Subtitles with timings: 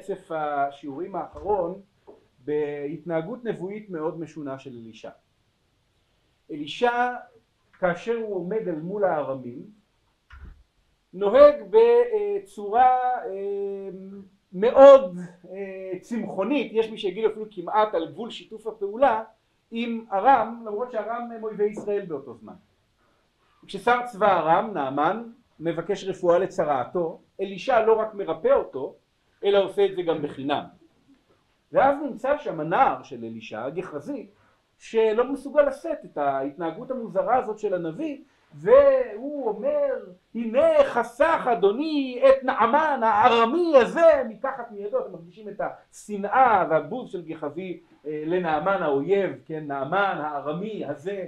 [0.00, 1.80] ברצף השיעורים האחרון
[2.44, 5.10] בהתנהגות נבואית מאוד משונה של אלישע.
[6.50, 7.14] אלישע
[7.78, 9.62] כאשר הוא עומד אל מול הארמים
[11.12, 12.98] נוהג בצורה
[14.52, 15.16] מאוד
[16.00, 19.24] צמחונית, יש מי שיגיד אפילו כמעט על גבול שיתוף הפעולה
[19.70, 22.54] עם ארם למרות שארם הם אויבי ישראל באותו זמן.
[23.66, 28.94] כששר צבא ארם נעמן מבקש רפואה לצרעתו אלישע לא רק מרפא אותו
[29.44, 30.64] אלא עושה את זה גם בחינם.
[31.72, 34.26] ואז נמצא שם הנער של אלישע גחזי
[34.78, 38.18] שלא מסוגל לשאת את ההתנהגות המוזרה הזאת של הנביא
[38.54, 39.94] והוא אומר
[40.34, 44.98] הנה חסך אדוני את נעמן הארמי הזה מתחת מידו.
[44.98, 51.24] אתם מרגישים את השנאה והבוז של גחזי לנעמן האויב כן נעמן הארמי הזה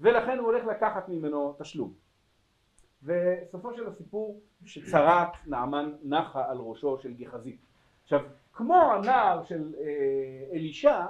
[0.00, 2.03] ולכן הוא הולך לקחת ממנו תשלום
[3.04, 7.56] וסופו של הסיפור שצרת נעמן נחה על ראשו של גחזי
[8.02, 8.20] עכשיו
[8.52, 9.74] כמו הנער של
[10.52, 11.06] אלישע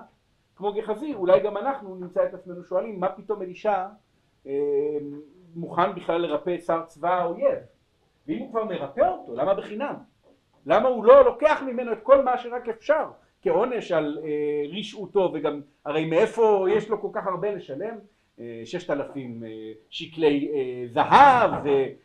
[0.56, 3.86] כמו גחזי אולי גם אנחנו נמצא את עצמנו שואלים מה פתאום אלישע
[5.56, 7.58] מוכן בכלל לרפא שר צבא האויב?
[8.26, 9.94] ואם הוא כבר מרפא אותו למה בחינם?
[10.66, 13.10] למה הוא לא לוקח ממנו את כל מה שרק אפשר?
[13.42, 14.18] כעונש על
[14.78, 17.98] רשעותו וגם הרי מאיפה יש לו כל כך הרבה לשלם
[18.64, 19.42] ששת אלפים
[19.90, 20.52] שקלי
[20.86, 21.50] זהב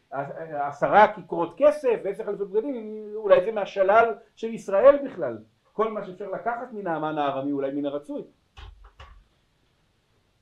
[0.10, 5.38] ועשרה כיכרות כסף ועשר אלפי בגדים אולי זה מהשלל של ישראל בכלל.
[5.74, 8.22] כל מה שאפשר לקחת מנעמן הארמי אולי מן הרצוי.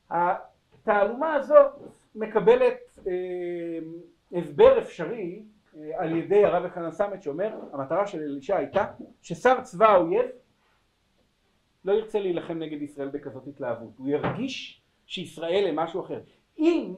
[0.09, 1.71] התעלומה הזאת
[2.15, 2.99] מקבלת
[4.31, 5.43] הסבר אפשרי
[5.93, 8.85] על ידי הרב אלחנן סמט שאומר המטרה של אלישע הייתה
[9.21, 10.25] ששר צבא האויב
[11.85, 13.93] לא ירצה להילחם נגד ישראל בכזאת התלהבות.
[13.97, 16.19] הוא ירגיש שישראל הם משהו אחר.
[16.59, 16.93] אם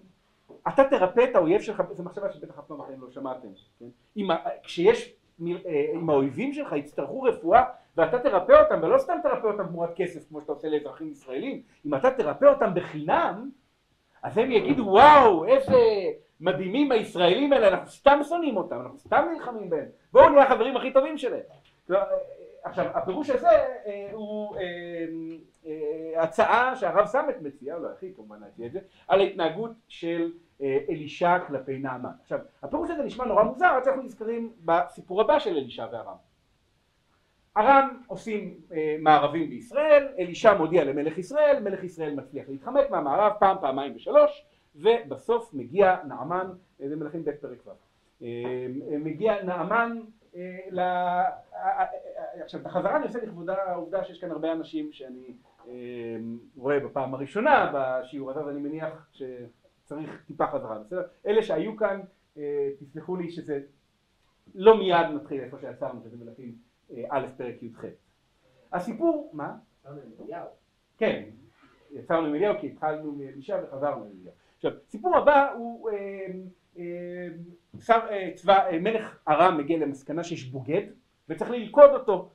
[0.67, 3.47] אתה תרפא את האויב שלך זו מחשבה שבטח אף פעם לא שמעתם
[4.17, 4.27] אם
[4.63, 5.13] כשיש
[5.93, 7.63] אם האויבים שלך יצטרכו רפואה
[7.97, 11.95] ואתה תרפא אותם ולא סתם תרפא אותם תמורת כסף כמו שאתה עושה לאזרחים ישראלים אם
[11.95, 13.49] אתה תרפא אותם בחינם
[14.23, 15.77] אז הם יגידו וואו איזה
[16.39, 19.85] מדהימים הישראלים האלה אנחנו סתם שונאים אותם אנחנו סתם נלחמים בהם.
[20.11, 21.41] בואו נהיה החברים הכי טובים שלהם
[22.63, 23.49] עכשיו הפירוש הזה
[24.11, 24.55] הוא
[26.17, 30.31] הצעה שהרב סמט מציע, לא היחיד כמובן להציע את זה, על ההתנהגות של
[30.61, 32.09] אלישע כלפי נעמן.
[32.21, 36.15] עכשיו הפירוש הזה נשמע נורא מוזר עד שאנחנו נזכרים בסיפור הבא של אלישע וארם.
[37.57, 38.57] ארם עושים
[38.99, 44.45] מארבים בישראל, אלישע מודיע למלך ישראל, מלך ישראל מצליח להתחמק מהמערב פעם פעמיים ושלוש
[44.75, 46.47] ובסוף מגיע נעמן,
[46.79, 48.25] זה מלכים ב' פרק ו',
[48.99, 49.99] מגיע נעמן
[52.43, 55.33] עכשיו את החזרה אני עושה לכבודה העובדה שיש כאן הרבה אנשים שאני
[56.55, 61.03] רואה בפעם הראשונה בשיעור הזה ואני מניח שצריך טיפה חזרה בסדר?
[61.27, 62.01] אלה שהיו כאן
[62.79, 63.61] תסלחו לי שזה
[64.55, 66.55] לא מיד נתחיל איפה שעצרנו שזה מלכים
[67.09, 67.85] א' פרק י"ח
[68.73, 69.55] הסיפור מה?
[70.97, 71.23] כן
[71.91, 75.89] יצרנו עם אליהו כי התחלנו מאלישע וחזרנו לאליהו עכשיו סיפור הבא הוא
[77.79, 77.99] שר
[78.35, 80.81] צבא מלך ארם מגיע למסקנה שיש בוגד
[81.29, 82.29] וצריך ללכוד אותו.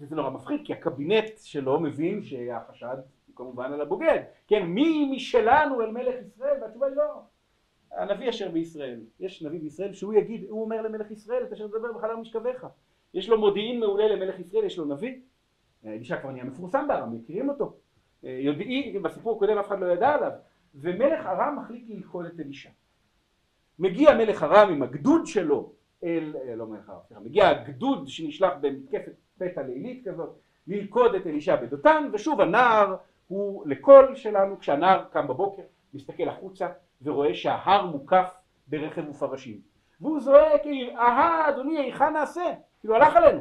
[0.00, 2.96] וזה נורא מפחיד כי הקבינט שלו מבין שהחשד
[3.26, 4.22] הוא כמובן על הבוגד.
[4.48, 6.62] כן מי משלנו אל מלך ישראל?
[6.62, 7.22] והתשובה היא לא.
[7.92, 9.00] הנביא אשר בישראל.
[9.20, 12.66] יש נביא בישראל שהוא יגיד הוא אומר למלך ישראל את אשר תדבר בחלל משכבך
[13.14, 15.14] יש לו מודיעין מעולה למלך ישראל יש לו נביא.
[15.86, 17.76] אלישע כבר נהיה מפורסם בארם מכירים אותו.
[18.22, 20.32] יודעים בסיפור הקודם אף אחד לא ידע עליו.
[20.74, 22.70] ומלך ארם מחליט ללכוד את אלישע
[23.82, 25.72] מגיע מלך ארם עם הגדוד שלו
[26.04, 30.30] אל, לא מלך ארם, מגיע הגדוד שנשלח במתקפת פתע לילית כזאת
[30.66, 32.96] ללכוד את אלישע בדותן ושוב הנער
[33.28, 35.62] הוא לקול שלנו כשהנער קם בבוקר
[35.94, 36.68] מסתכל החוצה
[37.02, 38.34] ורואה שההר מוקף
[38.66, 39.60] ברכב ופרשים.
[40.00, 40.62] והוא זועק
[40.96, 42.52] אהה אדוני היכן נעשה?
[42.80, 43.40] כאילו הלך עלינו.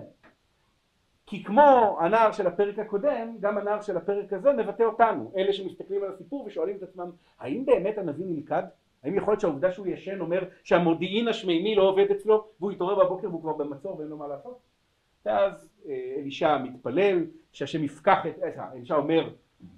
[1.25, 6.03] כי כמו הנער של הפרק הקודם גם הנער של הפרק הזה מבטא אותנו אלה שמסתכלים
[6.03, 8.63] על הסיפור ושואלים את עצמם האם באמת הנביא נלכד
[9.03, 13.27] האם יכול להיות שהעובדה שהוא ישן אומר שהמודיעין השמימי לא עובד אצלו והוא יתעורר בבוקר
[13.27, 14.59] והוא כבר במצור ואין לו מה לעשות?
[15.25, 15.67] ואז
[16.17, 18.35] אלישע מתפלל שהשם יפקח את,
[18.73, 19.29] אלישע אומר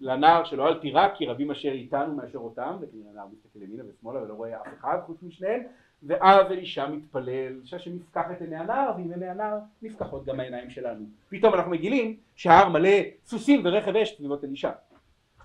[0.01, 2.77] לנער שלו אל תירא כי רבים אשר איתנו מאשר אותם.
[2.81, 5.63] וכנראה הנער מסתכל ימינה ושמאלה ולא רואה אף אחד חוץ משניהם.
[6.03, 11.05] ואז אלישע מתפלל שהשם יפקח את עיני הנער ועם עיני הנער נפקחות גם העיניים שלנו.
[11.29, 12.89] פתאום אנחנו מגילים שההר מלא
[13.25, 14.71] סוסים ורכב אש סביבות אלישע.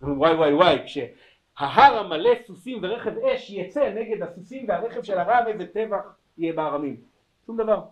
[0.03, 0.99] וואי וואי וואי כש...
[1.59, 6.97] ההר המלא סוסים ורכב אש יצא נגד הסוסים והרכב של הרב איזה טבח יהיה בארמים
[7.47, 7.83] שום דבר.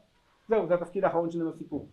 [0.48, 1.88] זהו זה התפקיד האחרון שלנו בסיפור.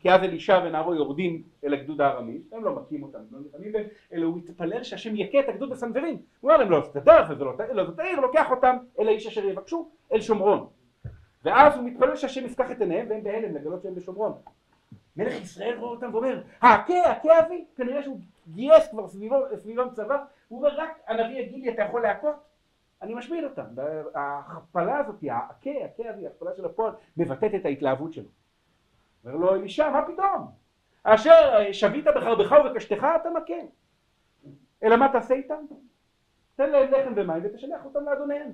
[0.00, 3.86] כי אז אלישע ונערו יורדים אל הגדוד הארמי הם לא מכים אותם לא נלחמים בהם
[4.12, 7.44] אלא הוא מתפלל שהשם יכה את הגדוד בסנוורים הוא אומר להם לא זאת הדרך וזה
[7.44, 10.66] לא זאת העיר לוקח אותם אל האיש אשר יבקשו אל שומרון.
[11.44, 14.32] ואז הוא מתפלל שהשם יפקח את עיניהם והם בהלם לגלות שהם בשומרון.
[15.16, 18.20] מלך ישראל רואה אותם ואומר, הכה, הכה אבי, כנראה שהוא
[18.52, 19.08] גייס כבר
[19.56, 22.34] סביבם צבא, הוא אומר רק הנביא יגיד לי אתה יכול להכות?
[23.02, 23.64] אני משמיד אותם.
[24.14, 28.28] ההכפלה הזאת, הכה, הכה אבי, ההכפלה של הפועל, מבטאת את ההתלהבות שלו.
[29.24, 30.50] אומר לו אלישע, מה פתאום?
[31.02, 33.54] אשר שבית בחרבך ובקשתך אתה מכה.
[34.82, 35.64] אלא מה תעשה איתם?
[36.56, 38.50] תן להם לחם ומים ותשלח אותם לאדוניהם.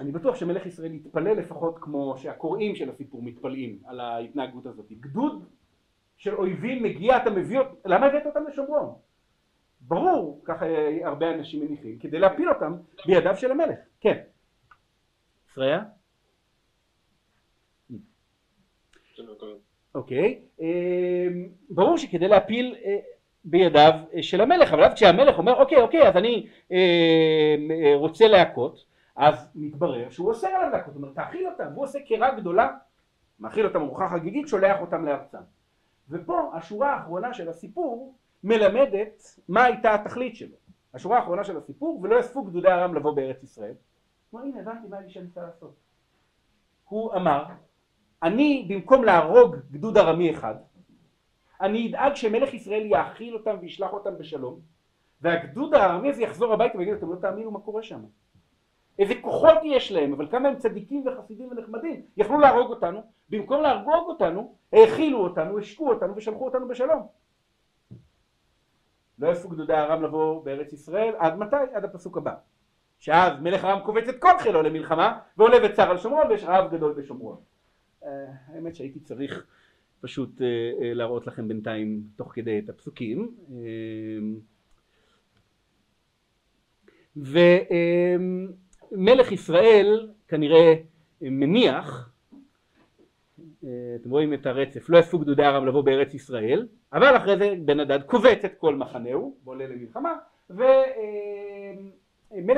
[0.00, 4.92] אני בטוח שמלך ישראל יתפלל לפחות כמו שהקוראים של הסיפור מתפלאים על ההתנהגות הזאת.
[4.92, 5.48] גדוד
[6.20, 8.94] של אויבים מגיע, אתה מביא אותם, למה הבאת אותם לשומרון?
[9.80, 10.66] ברור, ככה
[11.04, 12.76] הרבה אנשים מניחים, כדי להפיל אותם
[13.06, 13.78] בידיו של המלך.
[14.00, 14.18] כן.
[15.54, 15.82] שריה?
[19.94, 20.40] אוקיי.
[20.60, 22.98] אמ, ברור שכדי להפיל אה,
[23.44, 28.84] בידיו אה, של המלך, אבל אז כשהמלך אומר אוקיי אוקיי אז אני אה, רוצה להכות
[29.16, 32.68] אז מתברר שהוא אוסר עליו להכות, זאת אומרת תאכיל אותם, הוא עושה קרה גדולה,
[33.40, 35.59] מאכיל אותם ארוחה חגיגית, שולח אותם לארצם.
[36.10, 38.14] ופה השורה האחרונה של הסיפור
[38.44, 40.56] מלמדת מה הייתה התכלית שלו.
[40.94, 43.74] השורה האחרונה של הסיפור, ולא יספו גדודי ארם לבוא בארץ ישראל.
[44.30, 45.74] כלומר הנה הבנתי מה אלישע ניסה לעשות.
[46.84, 47.44] הוא אמר,
[48.22, 50.54] אני במקום להרוג גדוד ארמי אחד,
[51.60, 54.60] אני אדאג שמלך ישראל יאכיל אותם וישלח אותם בשלום,
[55.20, 58.04] והגדוד הארמי הזה יחזור הביתה ויגיד אתם לא תאמינו מה קורה שם.
[59.00, 64.08] איזה כוחות יש להם, אבל כמה הם צדיקים וחסידים ונחמדים, יכלו להרוג אותנו, במקום להרוג
[64.08, 67.06] אותנו, האכילו אותנו, השקו אותנו ושלחו אותנו בשלום.
[69.18, 71.56] לא יפו גדודי ארם לבוא בארץ ישראל, עד מתי?
[71.74, 72.34] עד הפסוק הבא.
[72.98, 76.92] שאז מלך ארם קובץ את כל חילו למלחמה, ועולה וצר על שומרון, ויש רעב גדול
[76.92, 77.36] בשומרון.
[78.04, 78.10] אה,
[78.46, 79.46] האמת שהייתי צריך
[80.00, 83.34] פשוט אה, אה, להראות לכם בינתיים תוך כדי את הפסוקים.
[88.92, 90.74] ומלך ישראל כנראה
[91.20, 92.10] מניח
[94.00, 97.80] אתם רואים את הרצף, לא יספו גדודי ארם לבוא בארץ ישראל, אבל אחרי זה בן
[97.80, 100.14] הדד קובץ את כל מחנהו ועולה למלחמה,
[100.50, 100.64] ומלך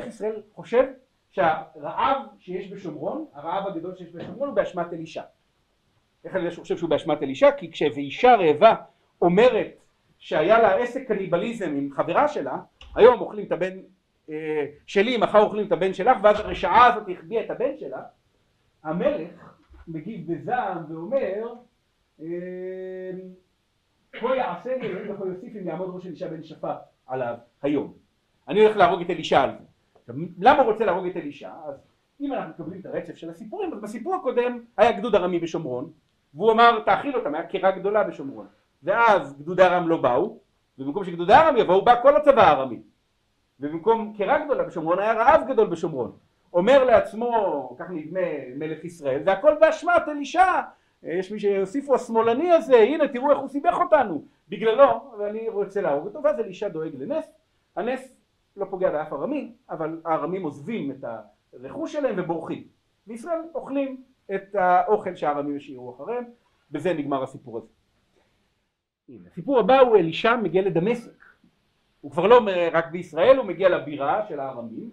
[0.07, 0.85] ישראל חושב
[1.31, 5.23] שהרעב שיש בשומרון, הרעב הגדול שיש בשומרון הוא באשמת אלישע.
[6.25, 7.51] איך אני חושב שהוא באשמת אלישע?
[7.51, 8.75] כי כשאישה רעבה
[9.23, 9.77] אומרת
[10.19, 12.59] שהיה לה עסק קניבליזם עם חברה שלה,
[12.95, 13.83] היום אוכלים את הבן אה,
[14.87, 18.03] שלי, מחר אוכלים את הבן שלך, ואז הרשעה הזאת החביאה את הבן שלה,
[18.85, 19.53] המלך
[19.89, 21.55] מגיב בזעם ואומר
[22.21, 22.27] אה,
[24.13, 27.93] כה יעשה לי אלוהים וכה יוסיף אם יעמוד ראש אלישע בן שפט עליו היום.
[28.49, 30.13] אני הולך להרוג את אלישע על זה.
[30.39, 31.51] למה הוא רוצה להרוג את אלישע?
[31.65, 31.75] אז
[32.21, 35.91] אם אנחנו מקבלים את הרצף של הסיפורים, אז בסיפור הקודם היה גדוד ארמי בשומרון,
[36.35, 38.47] והוא אמר תאכיל אותם, היה קרה גדולה בשומרון.
[38.83, 40.39] ואז גדודי ארם לא באו,
[40.79, 42.81] ובמקום שגדודי ארם יבואו בא כל הצבא הארמי.
[43.63, 46.13] ובמקום קרה גדולה בשומרון היה רעב גדול בשומרון.
[46.53, 48.21] אומר לעצמו, כך נדמה
[48.57, 50.61] מלך ישראל, זה הכל באשמת אלישע,
[51.03, 56.07] יש מי שיוסיפו השמאלני הזה, הנה תראו איך הוא סיבך אותנו, בגללו, ואני רוצה להרוג
[56.07, 57.33] אותו, ואז אלישע דואג לנס,
[57.77, 58.15] הנס
[58.57, 61.05] לא פוגע באף ארמי, אבל הארמים עוזבים את
[61.53, 62.65] הרכוש שלהם ובורחים,
[63.07, 64.03] וישראל אוכלים
[64.35, 66.25] את האוכל שהארמים השאירו אחריהם,
[66.71, 67.69] בזה נגמר הסיפור הזה.
[69.27, 71.25] הסיפור הבא הוא אלישע מגיע לדמשק,
[72.03, 72.41] הוא כבר לא
[72.73, 74.91] רק בישראל, הוא מגיע לבירה של הארמים,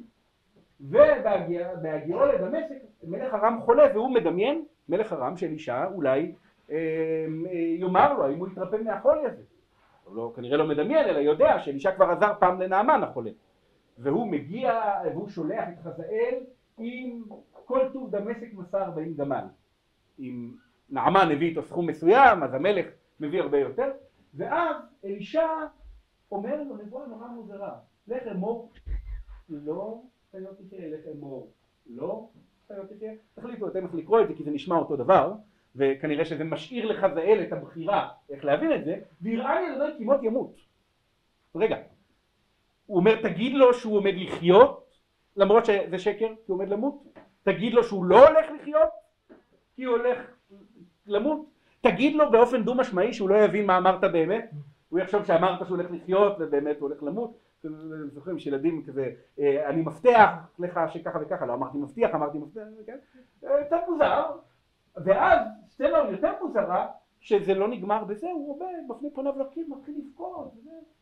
[0.81, 6.31] ובהגיעו לדמשק מלך ארם חולה והוא מדמיין, מלך ארם של אישה אולי
[6.71, 6.75] אה,
[7.51, 9.43] אה, יאמר לו האם הוא יתרפא מהחולי הזה.
[10.03, 13.31] הוא לא, כנראה לא מדמיין אלא יודע שאלישע כבר עזר פעם לנעמן החולה.
[13.97, 16.35] והוא מגיע והוא שולח את חזאל
[16.77, 19.43] עם כל טוב דמשק מסע ארבעים גמל.
[20.19, 20.51] אם
[20.89, 22.85] נעמן הביא איתו סכום מסוים אז המלך
[23.19, 23.91] מביא הרבה יותר
[24.33, 25.47] ואז אלישע
[26.31, 28.71] אומר לו נבואה נורא מוזרה לך אמור?
[29.49, 30.01] לא
[30.33, 31.51] לא תחיה, לך אמור.
[31.89, 32.29] לא,
[32.69, 35.33] לא תחיה, תחליטו אתם איך לקרוא את זה כי זה נשמע אותו דבר
[35.75, 40.23] וכנראה שזה משאיר לחזאל את הבחירה איך להבין את זה ויראה לי אדוני כי מות
[40.23, 40.55] ימות.
[41.55, 41.77] רגע
[42.85, 44.85] הוא אומר תגיד לו שהוא עומד לחיות
[45.35, 47.03] למרות שזה שקר כי הוא עומד למות?
[47.43, 48.89] תגיד לו שהוא לא הולך לחיות
[49.75, 50.17] כי הוא הולך
[51.07, 51.45] למות?
[51.81, 54.51] תגיד לו באופן דו משמעי שהוא לא יבין מה אמרת באמת
[54.89, 57.37] הוא יחשוב שאמרת שהוא הולך לחיות ובאמת הוא הולך למות.
[58.13, 60.29] זוכרים שילדים כזה, אה, אני מבטיח
[60.59, 62.97] לך שככה וככה, לא אמרתי מבטיח, אמרתי מבטיח, כן?
[63.43, 64.25] אה, יותר מוזר,
[64.95, 66.87] ואז סצנה יותר מוזרה,
[67.19, 70.53] שזה לא נגמר בזה, הוא עובד, מפנה פניו לקיר, מתחיל לבכות,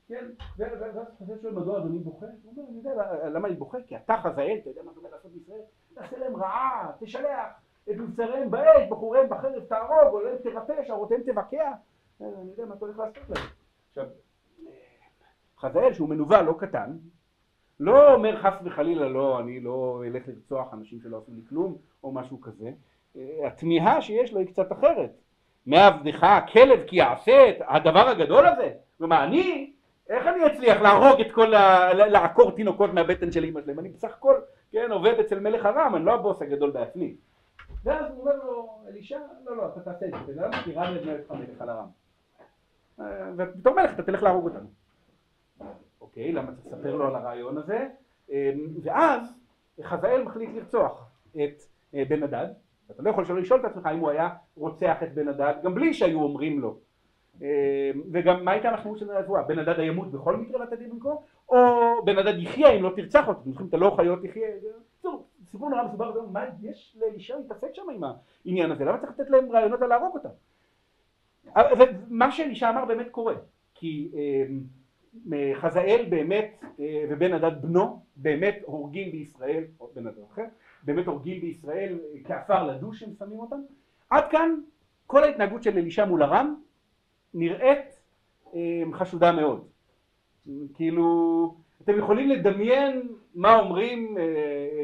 [0.08, 0.26] כן,
[0.58, 4.18] ואז חושב שואל מדוע אדוני בוכה, הוא אומר, אני יודע למה אני בוכה, כי אתה
[4.18, 5.62] חזאל, אתה יודע מה אתה אומר לעשות בישראל,
[5.94, 7.48] תעשה להם רעה, תשלח
[7.90, 11.72] את מבצריהם באש, בחוריהם בחרב תהרוג, או להם תרפא, שערותיהם תבקע,
[12.22, 13.48] אני יודע מה אתה הולך לעשות להם.
[13.98, 14.14] עכשיו,
[15.60, 16.98] חזאל שהוא מנוול לא קטן,
[17.80, 22.12] לא אומר חס וחלילה לא, אני לא אלך לרצוח אנשים שלא עושים לי כלום או
[22.12, 22.72] משהו כזה,
[23.48, 25.12] התמיהה שיש לו היא קצת אחרת.
[25.66, 28.74] מעבדך הכלב כי יעשה את הדבר הגדול הזה?
[28.98, 29.74] כלומר אני,
[30.10, 31.94] איך אני אצליח להרוג את כל ה...
[31.94, 33.80] לעקור תינוקות מהבטן של אמא שלהם?
[33.80, 34.36] אני בסך הכל,
[34.72, 37.16] כן, עובד אצל מלך ארם, אני לא הבוס הגדול בעצמי.
[37.84, 40.34] ואז הוא אומר לו, אלישע, לא, לא, אתה תעשה את זה?
[40.64, 42.07] כי רם יבנה אותך מלך על ארם.
[43.00, 44.68] ובתור מלך אתה תלך להרוג אותנו.
[46.02, 47.88] אוקיי, למה תספר לו על הרעיון הזה?
[48.84, 49.40] ואז
[49.84, 51.62] חזאל מחליט לרצוח את
[51.94, 52.48] בן הדד.
[52.92, 55.76] אתה לא יכול שלא לשאול את עצמך אם הוא היה רוצח את בן הדד גם
[55.76, 56.78] בלי שהיו אומרים לו.
[58.12, 61.18] וגם מה הייתה המשמעות של הנבואה בן הדד הימות בכל מקרה ואתה תדעי במקום
[61.50, 61.58] או
[62.06, 63.42] בן הדד יחיה אם לא תרצח אותו?
[63.42, 64.48] אתם זוכרים אתה לא חיות יחיה.
[65.46, 68.02] סיפור נורא מסובר מה יש לאלישע להתעסק שם עם
[68.46, 68.86] העניין הזה?
[68.86, 70.30] למה צריך לתת להם רעיונות על להרוג אותם
[71.56, 73.34] ומה שאלישע אמר באמת קורה
[73.76, 74.12] כי
[75.54, 76.64] חזאל באמת
[77.10, 80.46] ובן הדד בנו באמת הורגים בישראל או בן אדם אחר
[80.84, 83.60] באמת הורגים בישראל כעפר לדוש הם שמים אותם.
[84.10, 84.56] עד כאן
[85.08, 86.56] כל ההתנהגות של אלישע מול ארם
[87.34, 88.00] נראית
[88.94, 89.68] חשודה מאוד.
[90.74, 94.18] כאילו אתם יכולים לדמיין מה אומרים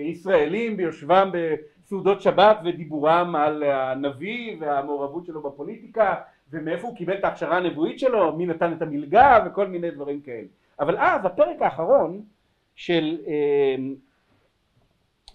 [0.02, 6.16] ישראלים ביושבם בסעודות שבת ודיבורם על הנביא והמעורבות שלו בפוליטיקה
[6.54, 10.48] ומאיפה הוא קיבל את ההכשרה הנבואית שלו מי נתן את המלגה וכל מיני דברים כאלה.
[10.80, 12.22] אבל אז הפרק האחרון
[12.76, 13.18] של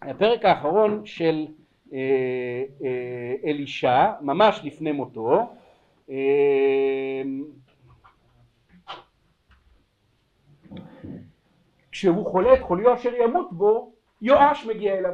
[0.02, 1.46] הפרק האחרון של
[3.44, 5.50] אלישע ממש לפני מותו
[11.92, 15.12] כשהוא חולה את חוליו אשר ימות בו יואש מגיע אליו.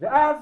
[0.00, 0.36] ואז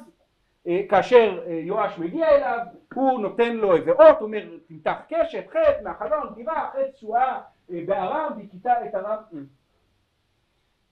[0.88, 2.58] כאשר יואש מגיע אליו
[2.94, 8.32] הוא נותן לו איזה אות, הוא אומר תמתח קשת, חטא מהחלון, תראה חטא תשועה בארם
[8.38, 9.22] והכיתה את ארם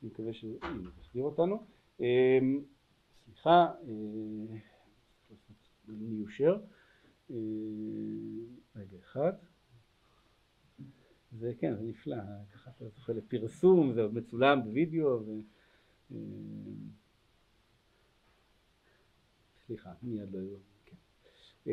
[0.02, 0.56] אני מקווה שזה
[1.00, 1.64] יסביר אותנו.
[3.24, 3.66] סליחה
[5.88, 6.58] מיושר
[8.76, 9.32] רגע אחד.
[11.32, 12.16] זה כן זה נפלא
[12.54, 15.20] ככה אתה זוכה לפרסום זה מצולם בווידאו
[19.70, 20.40] סליחה מיד לא
[20.84, 21.72] כן.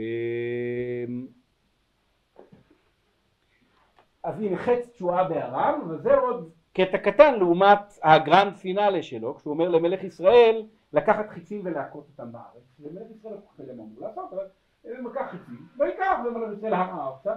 [4.24, 9.70] אז הנה חץ תשועה בארם וזה עוד קטע קטן לעומת הגרנד פינאלה שלו כשהוא אומר
[9.70, 12.64] למלך ישראל לקחת חיצים ולהכות אותם בארץ.
[12.80, 14.44] ומלך ישראל לא כל כך אמור לעשות אבל
[14.84, 17.34] הוא לקח חיצים ויקח ומלך ישראל הר ארצה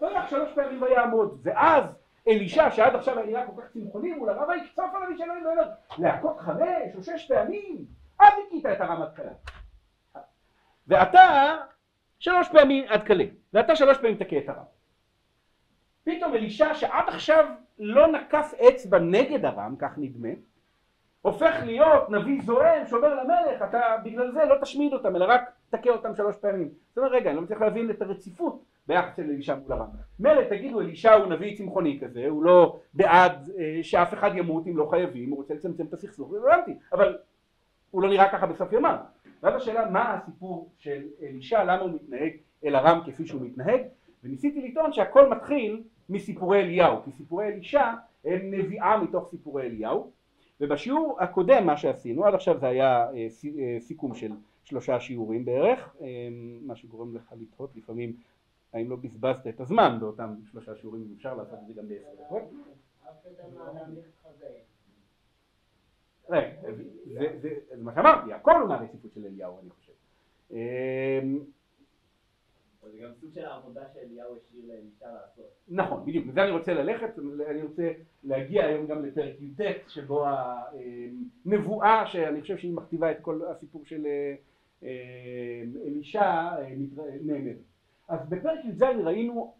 [0.00, 1.40] והלך שלוש פעמים ויעמוד.
[1.42, 1.84] ואז
[2.28, 5.62] אלישע שעד עכשיו היה כל כך צמחוני מול הרב ויקצוף על אלישע לא אומר
[5.98, 7.84] להכות חמש או שש פעמים?
[8.18, 9.32] אז הכית את הרמת קלה
[10.92, 11.56] ואתה
[12.18, 14.64] שלוש פעמים עד קלה ואתה שלוש פעמים תכה את הרב
[16.04, 17.44] פתאום אלישע שעד עכשיו
[17.78, 20.28] לא נקף אצבע נגד ארם, כך נדמה,
[21.22, 25.90] הופך להיות נביא זועם שאומר למלך אתה בגלל זה לא תשמיד אותם אלא רק תכה
[25.90, 26.68] אותם שלוש פעמים.
[26.88, 29.86] זאת אומרת רגע אני לא מצליח להבין את הרציפות ביחס של אלישע מול ארם.
[30.20, 33.50] מילא תגידו אלישע הוא נביא צמחוני כזה הוא לא בעד
[33.82, 37.18] שאף אחד ימות אם לא חייבים הוא רוצה לצמצם את הסכסוך זה הבנתי אבל
[37.90, 38.96] הוא לא נראה ככה בסוף ימיו.
[39.42, 41.64] ואז השאלה מה הסיפור של אלישע?
[41.64, 42.32] למה הוא מתנהג
[42.64, 43.80] אל ארם כפי שהוא מתנהג?
[44.24, 47.92] וניסיתי לטעון שהכל מתחיל מסיפורי אליהו, כי סיפורי אלישע
[48.24, 50.10] הם נביאה מתוך סיפורי אליהו,
[50.60, 53.06] ובשיעור הקודם מה שעשינו, עד עכשיו זה היה
[53.78, 54.32] סיכום של
[54.64, 55.96] שלושה שיעורים בערך,
[56.62, 58.16] מה שגורם לך לתהות לפעמים
[58.72, 62.42] האם לא בזבזת את הזמן באותם שלושה שיעורים, אפשר לעשות את זה גם בעשר דקות.
[66.28, 69.92] זה מה שאמרתי, הכל הוא מהרציפות של אליהו אני חושב.
[72.92, 75.50] זה גם סוג של העבודה שאליהו השאיר לאלישע לעשות.
[75.68, 77.18] נכון, בדיוק, לזה אני רוצה ללכת,
[77.50, 77.92] אני רוצה
[78.24, 80.24] להגיע היום גם לפרק י"ט שבו
[81.46, 84.06] הנבואה שאני חושב שהיא מכתיבה את כל הסיפור של
[85.86, 86.50] אלישע
[87.22, 87.56] נאמרת.
[88.08, 89.54] אז בפרק י"ז ראינו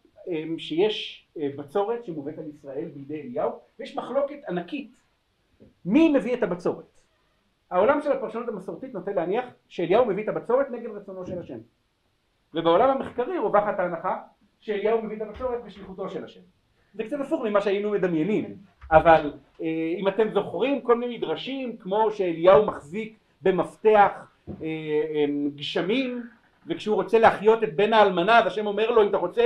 [0.59, 4.91] שיש בצורת שמובאת על ישראל בידי אליהו ויש מחלוקת ענקית
[5.85, 6.85] מי מביא את הבצורת.
[7.71, 11.59] העולם של הפרשנות המסורתית נוטה להניח שאליהו מביא את הבצורת נגד רצונו של השם.
[12.55, 14.19] ובעולם המחקרי רווחת ההנחה
[14.61, 16.41] שאליהו מביא את הבצורת בשליחותו של השם.
[16.95, 18.57] זה קצת הפוך ממה שהיינו מדמיינים,
[18.91, 24.11] אבל אה, אם אתם זוכרים כל מיני מדרשים כמו שאליהו מחזיק במפתח
[24.63, 26.23] אה, גשמים
[26.67, 29.45] וכשהוא רוצה להחיות את בן האלמנה אז השם אומר לו אם אתה רוצה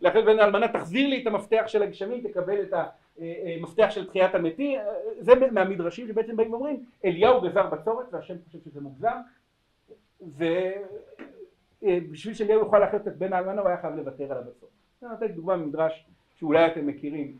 [0.00, 2.72] להחיות את בן האלמנה תחזיר לי את המפתח של הגשמים תקבל את
[3.56, 4.80] המפתח של תחיית המתים
[5.18, 9.16] זה מהמדרשים שבעצם באים ואומרים אליהו גזר בצורת והשם חושב שזה מוגזם
[11.82, 14.72] בשביל שאליהו יוכל להחיות את בן האלמנה הוא היה חייב לוותר על הבצורת.
[15.02, 17.38] אני נותן דוגמה ממדרש שאולי אתם מכירים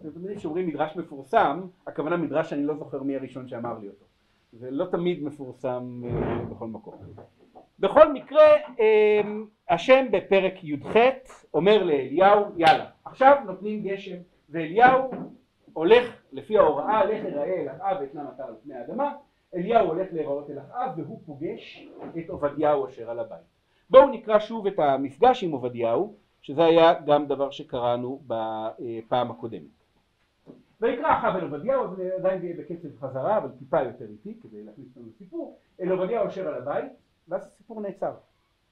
[0.00, 4.04] אתם יודעים שאומרים מדרש מפורסם הכוונה מדרש שאני לא זוכר מי הראשון שאמר לי אותו
[4.52, 6.94] זה לא תמיד מפורסם אה, בכל מקום.
[7.78, 9.20] בכל מקרה אה,
[9.72, 10.96] השם בפרק י"ח
[11.54, 14.16] אומר לאליהו יאללה עכשיו נותנים גשם
[14.50, 15.10] ואליהו
[15.72, 19.14] הולך לפי ההוראה לך יראה אל אחאב ואתנן אתה על פני האדמה
[19.54, 21.88] אליהו הולך להיראות אל אחאב והוא פוגש
[22.18, 23.38] את עובדיהו אשר על הבית.
[23.90, 29.82] בואו נקרא שוב את המפגש עם עובדיהו שזה היה גם דבר שקראנו בפעם הקודמת.
[30.80, 35.08] ויקרא אחאב אל עובדיהו, אז עדיין בקצב חזרה אבל טיפה יותר איטי כדי להכניס לנו
[35.18, 36.92] סיפור, אל עובדיהו אשר על הבית
[37.28, 38.12] ואז הסיפור נעצר.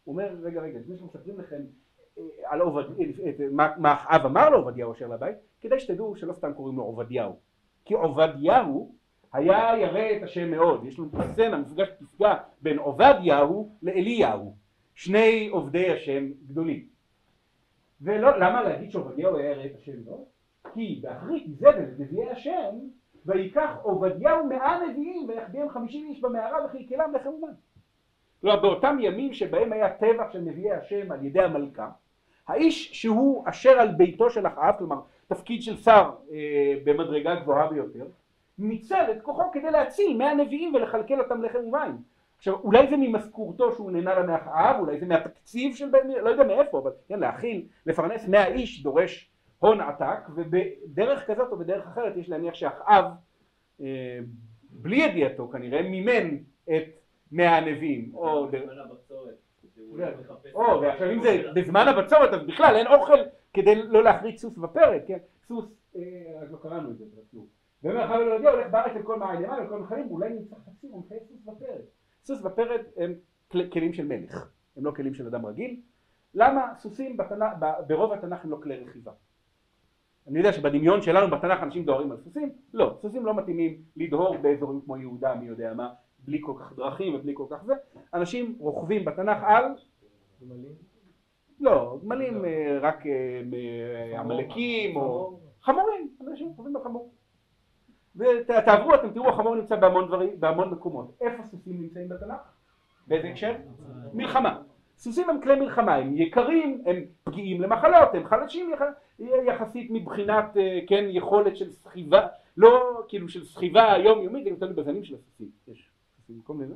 [0.04, 1.62] הוא אומר רגע רגע לפני שמספרים לכם
[2.19, 3.33] אה, על עובד, אה,
[3.76, 7.37] מה אחאב אמר לעובדיהו אשר לבית כדי שתדעו שלא סתם קוראים לו עובדיהו.
[7.85, 8.95] כי עובדיהו
[9.33, 10.85] היה ירא את השם מאוד.
[10.85, 14.54] יש לנו סצנה מפגש פסגה בין עובדיהו לאליהו.
[14.95, 16.87] שני עובדי השם גדולים.
[18.00, 20.25] ולמה להגיד שעובדיהו היה ירא את השם מאוד?
[20.75, 22.75] כי באחרית איזבל את נביאי השם
[23.26, 27.52] ויקח עובדיהו מאה נביאים ויחביאם חמישים איש במערה וכלכלם לחם ומן
[28.40, 31.88] כלומר באותם ימים שבהם היה טבח של נביאי השם על ידי המלכה
[32.49, 38.06] האיש שהוא אשר על ביתו של אחאב כלומר תפקיד של שר אה, במדרגה גבוהה ביותר
[38.59, 41.97] ניצל את כוחו כדי להציל מאה נביאים ולכלכל אותם לחם ומים.
[42.37, 46.44] עכשיו אולי זה ממשכורתו שהוא נהנה לה מאחאב אולי זה מהתקציב של בן לא יודע
[46.44, 52.16] מאיפה אבל כן להכיל לפרנס מאה איש דורש הון עתק ובדרך כזאת או בדרך אחרת
[52.16, 53.04] יש להניח שאחאב
[53.80, 54.18] אה,
[54.70, 57.00] בלי ידיעתו כנראה מימן את
[57.32, 58.49] מאה הנביאים או
[60.54, 63.18] או ועכשיו אם זה בזמן הבצורת אז בכלל אין אוכל
[63.54, 65.18] כדי לא להחריץ סוס בפרק כן?
[65.46, 66.02] סוס אה,
[66.50, 67.04] לא קראנו את זה
[67.82, 71.40] ואומר חבל אלוהי הולך בארץ לכל מעלה למעלה לכל מחלים אולי נמצא חצי מומחי סוס
[71.44, 71.84] בפרק.
[72.25, 73.14] סוס בפרק הם
[73.72, 75.80] כלים של מלך הם לא כלים של אדם רגיל.
[76.34, 77.16] למה סוסים
[77.87, 79.12] ברוב התנ"ך הם לא כלי רכיבה?
[80.28, 82.52] אני יודע שבדמיון שלנו בתנ"ך אנשים דוהרים על סוסים.
[82.75, 85.93] לא סוסים לא מתאימים לדהור באזורים כמו יהודה מי יודע מה
[86.30, 87.75] בלי כל כך דרכים ובלי כל כך זה
[88.14, 89.64] אנשים רוכבים בתנ"ך על
[91.60, 97.12] לא גמלים אה, רק אה, עמלקים או חמורים אנשים רוכבים בחמור.
[98.16, 101.16] ותעברו אתם תראו החמור נמצא בהמון דברים בהמון מקומות.
[101.21, 102.40] איפה סוסים נמצאים בתנ"ך?
[103.06, 103.54] באיזה הקשר?
[104.12, 104.62] מלחמה.
[104.97, 108.71] סוסים הם כלי מלחמה הם יקרים הם פגיעים למחלות הם חלשים
[109.47, 115.04] יחסית מבחינת אה, כן יכולת של סחיבה לא כאילו של סחיבה יומיומית זה תלוי בזנים
[115.04, 115.49] של הסוסים.
[115.69, 115.89] יש
[116.30, 116.75] סוסים כל מיני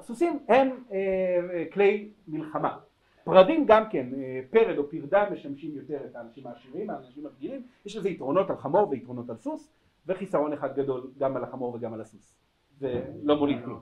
[0.00, 2.78] סוסים הם אה, כלי מלחמה.
[3.24, 7.62] פרדים גם כן אה, פרד או פרדה משמשים יותר את האנשים העשירים האנשים הפגיעים.
[7.86, 9.72] יש לזה יתרונות על חמור ויתרונות על סוס
[10.06, 12.34] וחיסרון אחד גדול גם על החמור וגם על הסוס.
[12.78, 13.80] זה לא מוליד כלום.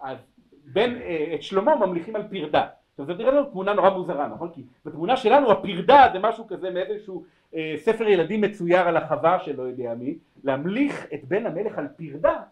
[0.00, 0.18] אז
[0.64, 2.66] בין אה, את שלמה ממליכים על פרדה.
[2.90, 4.50] עכשיו זה נראה לנו תמונה נורא מוזרה נכון?
[4.52, 9.56] כי בתמונה שלנו הפרדה זה משהו כזה מאיזשהו אה, ספר ילדים מצויר על החווה של
[9.56, 10.18] לא יודע מי.
[10.44, 12.42] להמליך את בן המלך על פרדה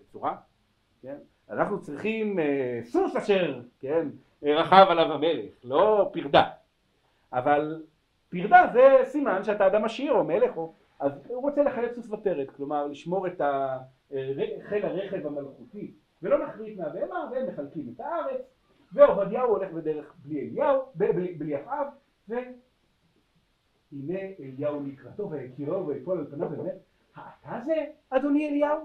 [0.00, 0.36] בצורה
[1.02, 1.16] כן?
[1.50, 4.08] אנחנו צריכים אה, סוס אשר כן?
[4.42, 6.50] רכב עליו המלך לא פרדה.
[7.32, 7.82] אבל
[8.28, 12.50] פרדה זה סימן שאתה אדם עשיר או מלך או אז הוא רוצה לחלק סוס ופרד
[12.56, 13.40] כלומר לשמור את
[14.68, 18.40] חיל הרכב המלכותי ולא נחריט מהבהמה והם מחלקים את הארץ
[18.92, 21.86] ועובדיהו הולך בדרך בלי אליהו, בלי, בלי אחאב
[22.28, 26.72] והנה אליהו לקראתו והכירו ויפול על פניו ואומר
[27.14, 28.78] האתה זה אדוני אליהו?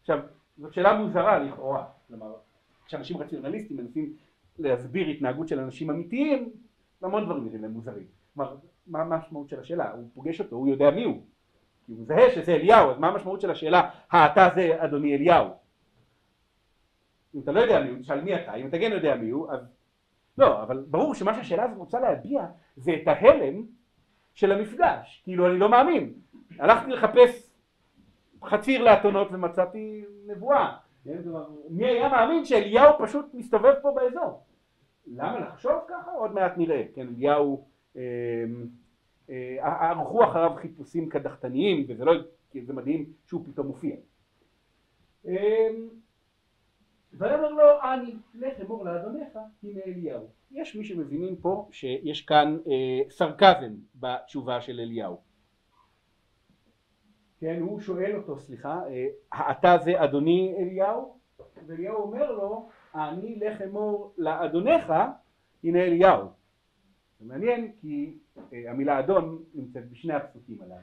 [0.00, 0.18] עכשיו
[0.58, 1.84] זאת שאלה מוזרה לכאורה.
[2.08, 2.34] כלומר
[2.86, 4.12] כשאנשים רציונליסטים מנסים
[4.58, 6.50] להסביר התנהגות של אנשים אמיתיים
[7.02, 8.06] המון דברים נראים להם מוזרים.
[8.34, 9.92] כלומר מה המשמעות של השאלה?
[9.92, 11.22] הוא פוגש אותו הוא יודע מי הוא.
[11.86, 13.90] כי הוא מזהה שזה אליהו אז מה המשמעות של השאלה?
[14.10, 15.48] האתה זה אדוני אליהו.
[17.34, 19.52] אם אתה לא יודע מי הוא, תשאל מי אתה, אם אתה כן יודע מי הוא,
[19.52, 19.60] אז
[20.38, 23.62] לא, אבל ברור שמה שהשאלה הזאת רוצה להביע זה את ההלם
[24.34, 26.12] של המפגש, כאילו אני לא מאמין,
[26.58, 27.43] הלכתי לחפש
[28.46, 30.76] חציר לאתונות ומצאתי נבואה?
[31.70, 34.42] מי היה מאמין שאליהו פשוט מסתובב פה באזור?
[35.06, 36.10] למה לחשוב ככה?
[36.10, 37.64] עוד מעט נראה, כן, אליהו,
[37.96, 38.02] אה,
[39.30, 42.12] אה, ערכו אחריו חיפושים קדחתניים וזה לא,
[42.62, 43.96] זה מדהים שהוא פתאום מופיע.
[45.26, 45.68] אה,
[47.12, 53.10] ויאמר לו אני לך אמור לאדונך הנה אליהו יש מי שמבינים פה שיש כאן אה,
[53.10, 55.20] סרקזם בתשובה של אליהו
[57.44, 61.18] כן הוא שואל אותו סליחה אה, האתה זה אדוני אליהו?
[61.66, 64.92] ואליהו אומר לו אני לך אמור לאדונך
[65.64, 66.26] הנה אליהו.
[67.20, 68.18] זה מעניין כי
[68.52, 70.74] אה, המילה אדון נמצאת בשני הפסוקים הללו.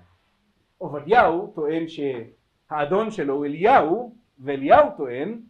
[0.78, 5.42] עובדיהו טוען שהאדון שלו הוא אליהו ואליהו טוען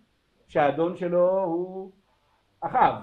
[0.47, 1.91] שהאדון שלו הוא
[2.61, 2.95] אחאב.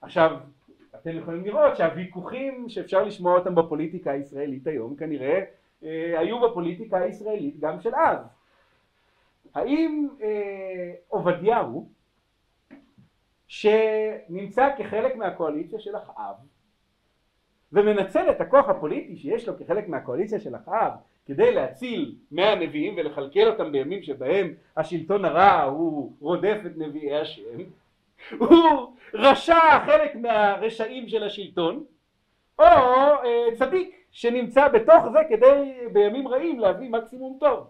[0.00, 0.36] עכשיו
[0.94, 7.60] אתם יכולים לראות שהוויכוחים שאפשר לשמוע אותם בפוליטיקה הישראלית היום כנראה אה, היו בפוליטיקה הישראלית
[7.60, 8.18] גם של אז.
[9.54, 11.88] האם אה, עובדיהו,
[13.48, 16.34] שנמצא כחלק מהקואליציה של אחאב,
[17.72, 20.92] ומנצל את הכוח הפוליטי שיש לו כחלק מהקואליציה של אחאב
[21.26, 27.58] כדי להציל מהנביאים ולכלכל אותם בימים שבהם השלטון הרע הוא רודף את נביאי השם
[28.38, 31.84] הוא רשע חלק מהרשעים של השלטון
[32.58, 37.66] או אה, צדיק שנמצא בתוך זה כדי בימים רעים להביא מקסימום טוב.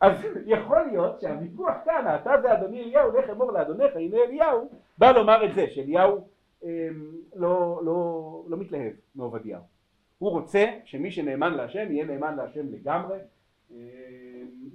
[0.00, 0.12] אז
[0.46, 5.44] יכול להיות שהוויכוח כאן אתה זה אדוני אליהו לך אמור לאדונך הנה אליהו בא לומר
[5.44, 6.28] את זה שאליהו
[6.64, 6.88] אה,
[7.34, 9.62] לא, לא, לא מתלהב מעובדיהו.
[10.18, 13.18] הוא רוצה שמי שנאמן להשם יהיה נאמן להשם לגמרי
[13.72, 13.76] אה,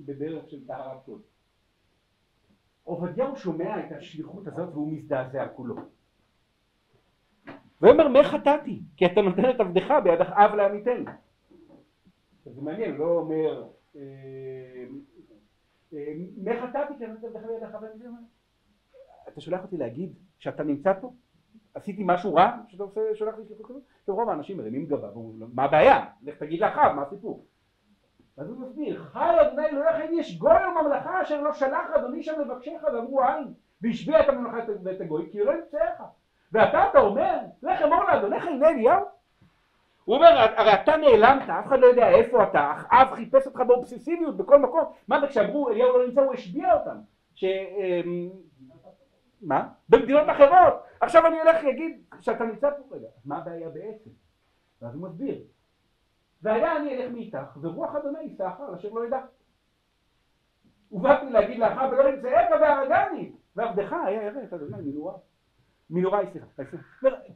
[0.05, 1.09] בדרך של טהרת
[2.83, 5.75] עובדיהו שומע את השליחות הזאת והוא מזדעזע כולו.
[7.82, 8.82] ויאמר מה חטאתי?
[8.98, 11.06] כי אתה נותן את עבדך ביד אב לעמיתנו.
[12.46, 14.02] זה מעניין, לא אומר אה,
[15.94, 16.13] אה,
[16.44, 18.12] מה חטאתי כי אתה נותן את עבדך ביד אב לעמיתנו?
[19.28, 21.12] אתה שולח אותי להגיד שאתה נמצא פה?
[21.74, 23.84] עשיתי משהו רע שאתה שולח לי שליחות כזאת?
[24.08, 26.06] רוב האנשים מרימים גבה ואומרים מה הבעיה?
[26.24, 27.46] לך תגיד לאחר מה הסיפור?
[28.38, 32.24] אז הוא מסביר, חי אדוני אלוהיך אם יש גוי או ממלכה אשר לא שלח אדוני
[32.24, 36.02] שם לבקשך ואמרו אין והשביע את הממלכה ואת הגוי כי לא ימצאך
[36.51, 39.05] ואתה אתה אומר לך אמור לאדוניך הנה אליהו
[40.05, 44.38] הוא אומר הרי אתה נעלמת אף אחד לא יודע איפה אתה אב חיפש אותך באובססיביות
[44.38, 46.97] בכל מקום מה זה כשאמרו אליהו לא נמצא הוא השביע אותם
[47.35, 47.43] ש...
[47.43, 48.29] אמ,
[49.41, 49.67] מה?
[49.89, 54.09] במדינות אחרות עכשיו אני אלך להגיד שאתה נמצא פה רגע מה הבעיה בעצם?
[54.81, 55.35] ואז הוא מסביר
[56.41, 59.21] והיה אני אלך מאיתך, ורוח אדוני יישא אחר אשר לא ידע.
[60.91, 65.13] ובאתי להגיד לאחר ולא ימצאך והרגני, ועבדך היה ירא אדוני מנורה.
[65.89, 66.45] מנורה סליחה.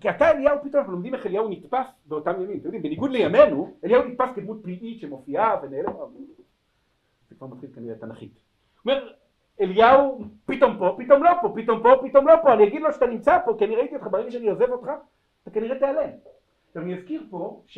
[0.01, 2.57] כי אתה אליהו פתאום אנחנו לומדים איך אליהו נתפס באותם ימים.
[2.57, 5.95] אתם יודעים, בניגוד לימינו, אליהו נתפס כדמות פלאית שמופיעה ונעלמת.
[7.29, 8.39] זה כבר מתחיל כנראה תנכית.
[8.85, 9.11] אומר,
[9.61, 13.05] אליהו פתאום פה, פתאום לא פה, פתאום פה, פתאום לא פה, אני אגיד לו שאתה
[13.05, 14.89] נמצא פה, כי אני ראיתי אותך, ברגע שאני עוזב אותך,
[15.43, 16.09] אתה כנראה תיעלם.
[16.67, 17.77] עכשיו אני אזכיר פה, ש...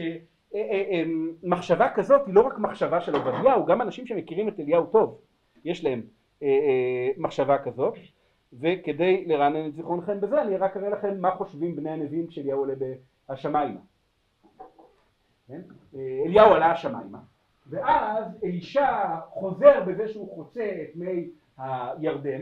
[0.55, 1.03] אה, אה, אה,
[1.43, 5.21] מחשבה כזאת היא לא רק מחשבה של עובדיהו, גם אנשים שמכירים את אליהו טוב,
[5.65, 6.01] יש להם
[7.17, 7.93] מחשבה כזאת,
[8.59, 12.73] וכדי לרענן את זיכרונכם בזה אני רק אראה לכם מה חושבים בני הנביאים כשאליהו עולה
[13.29, 13.79] השמיימה.
[15.47, 15.61] כן?
[16.25, 17.19] אליהו עלה השמיימה,
[17.69, 22.41] ואז אלישע חוזר בזה שהוא חוצה את מי הירדן,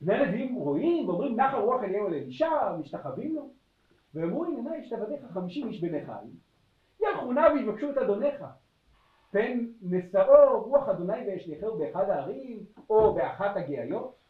[0.00, 3.48] בני הנביאים רואים ואומרים נחל רוח אליהו אל אלישע, משתחווים לו,
[4.14, 6.30] ואמרו הנה השתבדיך חמישים איש בני חיל
[7.02, 8.44] ילכו נא ויבקשו את אדונך.
[9.30, 12.58] פן נשאו רוח אדוני וישליחהו באחד הערים
[12.90, 14.21] או באחת הגאיות.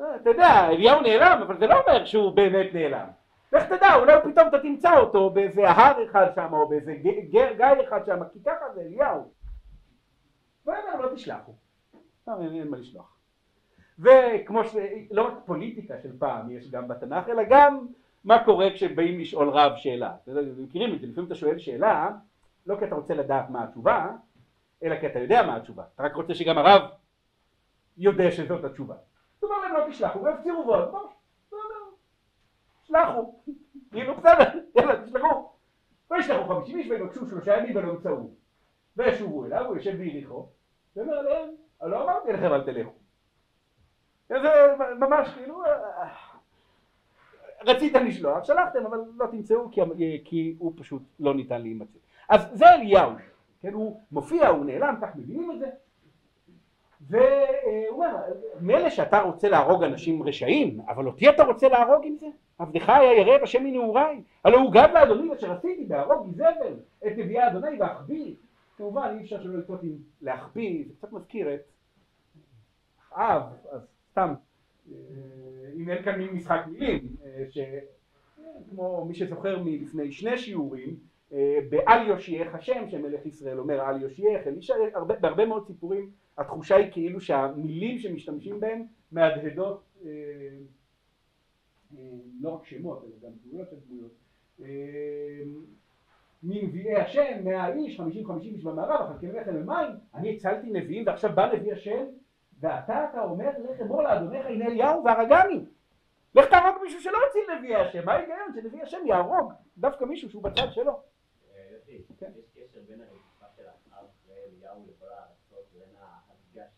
[0.00, 3.06] אתה יודע, אליהו נעלם, אבל זה לא אומר שהוא באמת נעלם.
[3.52, 6.94] לך תדע, אולי פתאום אתה תמצא אותו באיזה הר אחד שם, או באיזה
[7.30, 9.30] גיא אחד שם, כי ככה זה אליהו.
[10.66, 11.52] ואומר, לא תשלחו.
[12.28, 13.16] אין מה לשלוח.
[13.98, 14.76] וכמו ש...
[15.10, 17.86] לא רק פוליטיקה של פעם יש גם בתנ"ך, אלא גם
[18.24, 20.14] מה קורה כשבאים לשאול רב שאלה?
[20.24, 22.10] אתם מכירים את זה, לפעמים אתה שואל שאלה
[22.66, 24.10] לא כי אתה רוצה לדעת מה התשובה,
[24.82, 26.82] אלא כי אתה יודע מה התשובה, אתה רק רוצה שגם הרב
[27.98, 28.94] יודע שזאת התשובה.
[29.40, 31.08] זאת אומרת להם לא תשלחו, והפצירו בואו,
[32.82, 33.34] שלחו,
[33.90, 35.48] כאילו בסדר, יאללה תשלחו.
[36.10, 38.30] וישלחו חמישים איש ויבקשו שלושה ימים ולא ימצאו.
[38.96, 40.48] וישובו אליו, הוא יושב ביריחו,
[40.96, 41.48] ואומר להם,
[41.82, 42.90] לא אמרתי לכם אל תלכו.
[44.28, 46.08] זה ממש כאילו אה,
[47.62, 49.70] רציתם לשלוח, שלחתם, אבל לא תמצאו
[50.24, 51.98] כי הוא פשוט לא ניתן להימצא.
[52.28, 53.12] אז זה אליהו,
[53.60, 55.70] כן, הוא מופיע, הוא נעלם, כך מבינים את זה.
[57.08, 57.24] והוא
[57.90, 58.16] אומר,
[58.60, 62.26] מילא שאתה רוצה להרוג אנשים רשעים, אבל אותי אתה רוצה להרוג עם זה?
[62.58, 67.46] עבדך היה ירא בשם מנעוריי, הלא הוא גד לאדוני אשר עשיתי בהרוג איזבל את נביאי
[67.46, 68.34] אדוני ואחביא.
[68.76, 71.60] כמובן אי אפשר שלא לטעות עם להחביא, זה קצת מזכיר את
[73.12, 73.42] אב,
[73.72, 74.34] אז סתם
[74.92, 74.96] אה,
[75.76, 80.96] אם אין כאן מין משחק מילים, אה, שכמו מי שזוכר מלפני שני שיעורים,
[81.32, 84.46] אה, בעל יושיעך השם שמלך ישראל אומר על יושיעך,
[85.20, 89.82] בהרבה מאוד סיפורים התחושה היא כאילו שהמילים שמשתמשים בהם מהדהדות
[92.40, 94.12] לא רק שמות אלא גם דמויות של דמויות.
[96.42, 101.06] מנביאי השם, מאה איש, חמישים חמישים איש במערב, אחר כך לחם ומים, אני הצלתי נביאים
[101.06, 102.04] ועכשיו בא נביא השם
[102.60, 105.64] ואתה אתה אומר לך אמור לאדונך הנה אליהו והרגני.
[106.34, 108.06] לך תהרוג מישהו שלא הציל נביא השם.
[108.06, 111.00] מה ההיגיון שנביא השם יהרוג דווקא מישהו שהוא בצד שלו?
[112.18, 112.32] כן.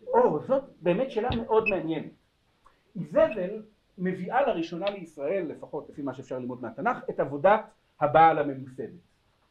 [0.06, 2.12] או זאת באמת שאלה מאוד מעניינת.
[2.96, 3.62] איזבל
[3.98, 7.60] מביאה לראשונה לישראל לפחות לפי מה שאפשר ללמוד מהתנ"ך את עבודת
[8.00, 8.90] הבעל הממוסדת.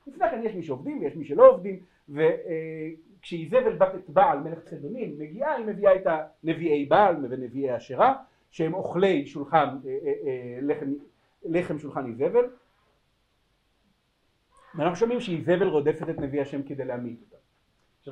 [0.08, 5.20] לפני כן יש מי שעובדים ויש מי שלא עובדים, וכשאיזבל בת את בעל מלך צדונים
[5.20, 6.08] מגיעה, היא מביאה את
[6.44, 9.78] הנביאי בעל ונביאי אשרה, שהם אוכלי שולחן,
[10.62, 10.94] לחם,
[11.44, 12.46] לחם שולחן איזבל,
[14.76, 17.36] ואנחנו שומעים שאיזבל רודפת את נביא השם כדי להמית אותה.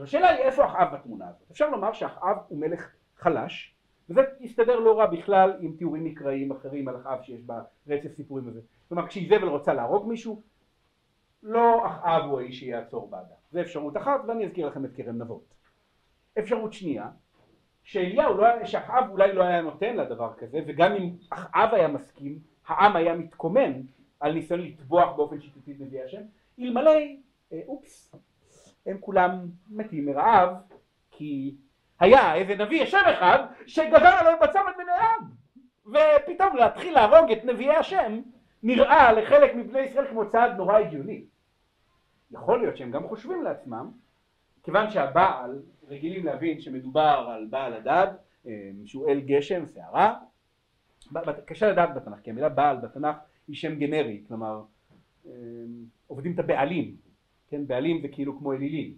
[0.01, 1.51] עכשיו השאלה היא איפה אחאב בתמונה הזאת.
[1.51, 3.75] אפשר לומר שאחאב הוא מלך חלש,
[4.09, 7.41] וזה יסתדר לא רע בכלל עם תיאורים מקראיים אחרים על אחאב שיש
[7.87, 8.61] ברצף סיפורים הזה.
[8.89, 10.41] כלומר כשאיזבל רוצה להרוג מישהו,
[11.43, 13.35] לא אחאב הוא האיש שיעצור בעדה.
[13.51, 15.53] זה אפשרות אחת ואני אזכיר לכם את כרם נבות.
[16.39, 17.09] אפשרות שנייה,
[17.83, 22.95] שאליהו, לא, שאחאב אולי לא היה נותן לדבר כזה, וגם אם אחאב היה מסכים, העם
[22.95, 23.73] היה מתקומם
[24.19, 26.21] על ניסיון לטבוח באופן שיטוטי את נביאי השם,
[26.59, 26.91] אלמלא,
[27.53, 28.15] אה, אופס,
[28.87, 30.49] הם כולם מתים מרעב,
[31.11, 31.55] כי
[31.99, 35.21] היה איזה נביא ישן אחד שגזר עליהם בצומת ביניהם,
[35.85, 38.21] ופתאום להתחיל להרוג את נביאי השם
[38.63, 41.23] נראה לחלק מבני ישראל כמו צעד נורא הגיוני.
[42.31, 43.91] יכול להיות שהם גם חושבים לעצמם,
[44.63, 48.07] כיוון שהבעל, רגילים להבין שמדובר על בעל הדד,
[48.47, 50.15] אה, שהוא אל גשם, שערה,
[51.45, 53.15] קשה לדעת בתנ"ך, כי המילה בעל בתנ"ך
[53.47, 54.61] היא שם גנרי, כלומר
[55.25, 55.31] אמ,
[56.07, 56.95] עובדים את הבעלים,
[57.47, 58.93] כן, בעלים זה כאילו כמו אלילים,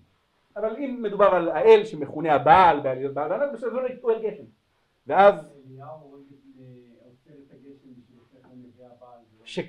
[0.55, 4.43] אבל אם מדובר על האל שמכונה הבעל בעליות בעל הענק, בסדר זה לא אל גשם,
[5.07, 5.53] ואז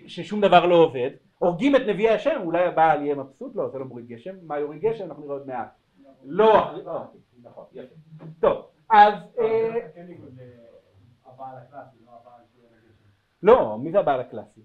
[0.06, 3.84] ששום דבר לא עובד, הורגים את נביאי השם, אולי הבעל יהיה מבסוט, לא, זה לא
[3.84, 5.04] מוריד גשם, מה יוריד גשם?
[5.04, 5.68] אנחנו נראה עוד מעט.
[6.24, 7.04] לא, לא
[7.42, 7.94] נכון, יפה.
[8.40, 9.14] טוב, אז...
[13.42, 14.60] לא, מי זה הבעל הקלאסי?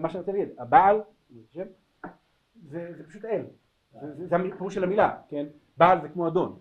[0.00, 1.00] מה שאני רוצה להגיד, הבעל,
[1.32, 3.42] זה, זה פשוט אל,
[4.16, 5.46] זה, זה הפירוש של המילה, כן?
[5.76, 6.58] בעל זה כמו אדון.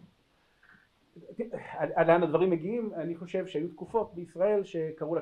[1.69, 2.93] עד לאן הדברים מגיעים?
[2.93, 5.15] אני חושב שהיו תקופות בישראל שקראו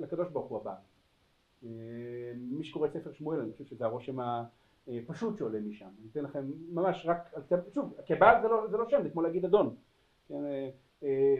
[0.00, 0.74] לקדוש ברוך הוא הבעל.
[1.64, 1.68] אה,
[2.36, 4.18] מי שקורא את ספר שמואל, אני חושב שזה הרושם
[4.88, 5.88] הפשוט שעולה משם.
[6.00, 7.34] אני אתן לכם ממש רק,
[7.74, 9.76] שוב, כבעל זה לא, זה לא שם, זה כמו להגיד אדון.
[10.28, 10.70] כן, אה,
[11.02, 11.36] אה,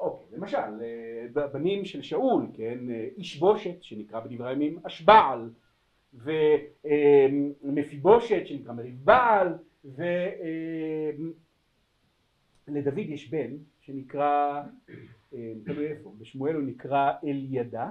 [0.00, 0.58] אוקיי, למשל,
[1.32, 2.78] בבנים של שאול, כן,
[3.16, 5.50] איש בושת שנקרא בדברי הימים אשבעל,
[7.62, 9.48] ומפיבושת שנקרא מריב בעל,
[12.68, 14.62] ולדוד יש בן שנקרא,
[15.64, 17.90] תלוי איפה, בשמואל הוא נקרא אל ידה,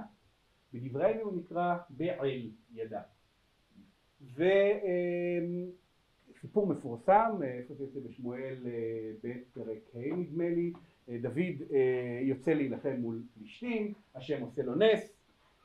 [0.72, 3.00] בדברי הימים הוא נקרא בעל ידה.
[6.34, 8.56] וסיפור מפורסם, איפה זה יוצא בשמואל
[9.24, 10.72] ב' פרק ה' נדמה לי,
[11.08, 15.12] דוד אה, יוצא להילחם מול פלישתים, השם עושה לו נס,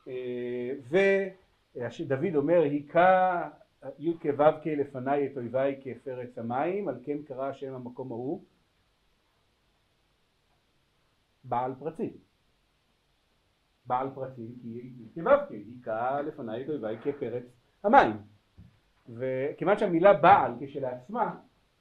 [0.07, 3.49] אה, ודוד אומר היכה
[3.99, 8.43] י"ק ו"ק לפניי את אויביי כפרץ המים, על כן קרא השם המקום ההוא
[11.43, 12.13] בעל פרצים.
[13.85, 17.43] בעל פרצים כי י"ק ו"ק, היכה לפניי את אויביי כפרץ
[17.83, 18.15] המים.
[19.09, 21.35] וכיוון שהמילה בעל כשלעצמה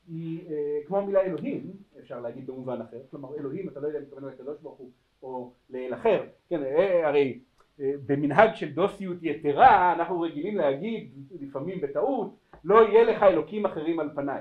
[0.09, 4.05] היא אה, כמו המילה אלוהים, אפשר להגיד במובן אחר, כלומר אלוהים אתה לא יודע אם
[4.05, 4.91] מתכוון לקדוש ברוך הוא
[5.23, 7.39] או לאל אחר, כן, אה, הרי
[7.81, 11.11] אה, במנהג של דוסיות יתרה אנחנו רגילים להגיד
[11.41, 14.41] לפעמים בטעות לא יהיה לך אלוקים אחרים על פניי,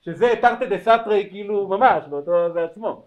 [0.00, 3.02] שזה תרתי דה סתרי כאילו ממש באותו זה עצמו,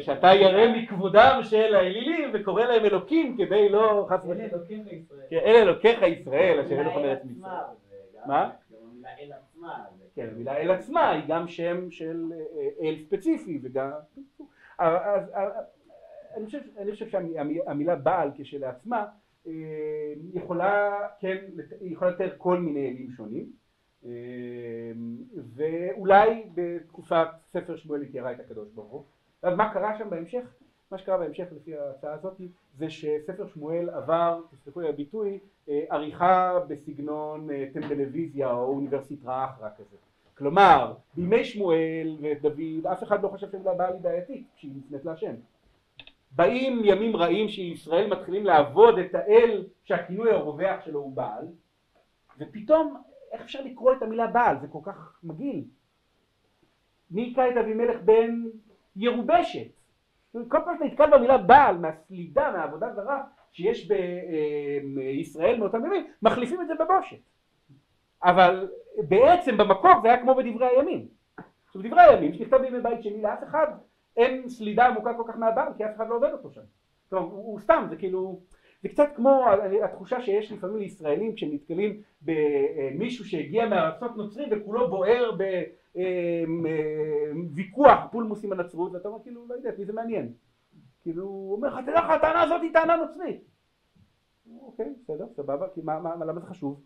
[0.00, 5.26] שאתה ירא מכבודם של האלילים וקורא להם אלוקים כדי לא חס ושלום, אלה אלוקיך ישראל,
[5.30, 7.42] כן, אלה אלוקיך ישראל אשר אלוהים ארץ מצרים,
[8.26, 8.50] מה?
[9.20, 9.84] אל עצמה.
[10.16, 13.90] כן, המילה אל עצמה היא גם שם של אה, אל ספציפי וגם...
[14.78, 15.30] אז
[16.36, 19.06] אני חושב, אני חושב שהמילה בעל כשלעצמה
[19.46, 19.52] אה,
[20.34, 21.36] יכולה, כן,
[21.80, 23.52] יכולה לתאר כל מיני אלים שונים
[24.04, 24.10] אה,
[25.54, 29.04] ואולי בתקופת ספר שמואל היא תיארה את הקדוש ברוך הוא.
[29.42, 30.54] אז מה קרה שם בהמשך?
[30.90, 32.40] מה שקרה בהמשך לפי ההצעה הזאת
[32.78, 39.96] זה שספר שמואל עבר, תסלחו לי הביטוי, עריכה בסגנון טלוויזיה או אוניברסיטה אחרא כזה.
[40.38, 45.34] כלומר, בימי שמואל ודוד אף אחד לא חשב שהמילה בעל היא בעייתית כשהיא נפנית להשם.
[46.30, 51.46] באים ימים רעים שישראל מתחילים לעבוד את האל שהכינוי הרווח שלו הוא בעל
[52.38, 55.64] ופתאום איך אפשר לקרוא את המילה בעל זה כל כך מגעיל.
[57.10, 58.44] מי היכה את אבימלך בן
[58.96, 59.75] ירובשת
[60.48, 63.22] כל פעם שאתה נתקל במילה בעל מהסלידה מהעבודה זרה
[63.52, 63.90] שיש
[64.94, 67.18] בישראל מאותם ימים מחליפים את זה בבושת.
[68.24, 68.68] אבל
[69.08, 71.06] בעצם במקור זה היה כמו בדברי הימים.
[71.66, 73.66] עכשיו דברי הימים שנכתב בימי בית שני לאף אחד
[74.16, 76.60] אין סלידה עמוקה כל כך מהבעל כי אף אחד לא עובד אותו שם.
[77.04, 78.40] זאת אומרת, הוא סתם זה כאילו
[78.82, 79.44] זה קצת כמו
[79.84, 85.30] התחושה שיש לפעמים לישראלים כשהם נתקלים במישהו שהגיע מארצות נוצרים וכולו בוער
[87.34, 90.32] בוויכוח פולמוס עם הנצרות ואתה אומר כאילו לא יודע מי זה מעניין
[91.02, 93.56] כאילו הוא אומר לך תדע לך הטענה הזאת היא טענה נוצרית
[94.60, 96.80] אוקיי, בסדר, סבבה, כי מה, מה, למה זה חשוב?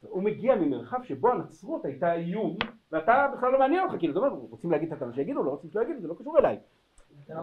[0.00, 2.56] הוא מגיע ממרחב שבו הנצרות הייתה איום,
[2.92, 5.82] ואתה בכלל לא מעניין אותך, כאילו, אומר, רוצים להגיד את הטענה שיגידו, לא רוצים שלא
[5.82, 6.58] יגידו, זה לא קשור אליי.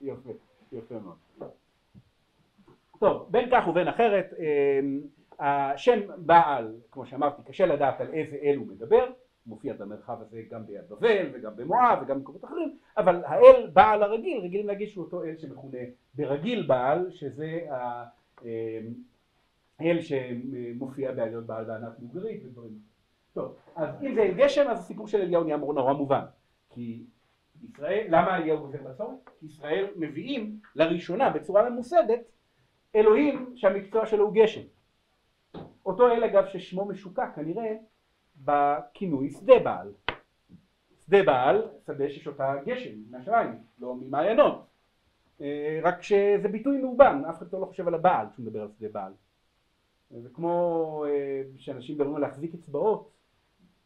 [0.00, 0.30] יפה,
[0.72, 1.16] יפה מאוד.
[2.98, 5.00] טוב, בין כך ובין אחרת, אמ,
[5.40, 9.10] השם בעל, כמו שאמרתי, קשה לדעת על איזה אל הוא מדבר,
[9.46, 14.40] מופיע במרחב הזה גם ביד בבל וגם במואב וגם במקומות אחרים, אבל האל בעל הרגיל,
[14.40, 15.78] רגילים להגיד שהוא אותו אל שמכונה
[16.14, 17.60] ברגיל בעל, שזה
[19.78, 22.78] האל שמופיע בעליון בעל בענת מוגרית ודברים
[23.34, 26.24] טוב, אז אם זה אל גשם, אז הסיפור של אליהו נהיה נורא מובן,
[26.70, 27.04] כי
[27.62, 29.30] ישראל, למה אליהו גוזר בצורת?
[29.40, 32.20] כי ישראל מביאים לראשונה בצורה ממוסדת
[32.94, 34.60] אלוהים שהמקצוע שלו הוא גשם.
[35.86, 37.76] אותו אל אגב ששמו משוקע כנראה
[38.36, 39.92] בכינוי שדה בעל.
[41.06, 44.66] שדה בעל, שדה שיש אותה גשם מהשמיים, לא ממעיינות.
[45.40, 48.88] אה, רק שזה ביטוי מאובן, אף אחד לא חושב על הבעל כשהוא מדבר על שדה
[48.92, 49.12] בעל.
[50.10, 53.10] זה כמו אה, שאנשים מדברים על להחזיק אצבעות,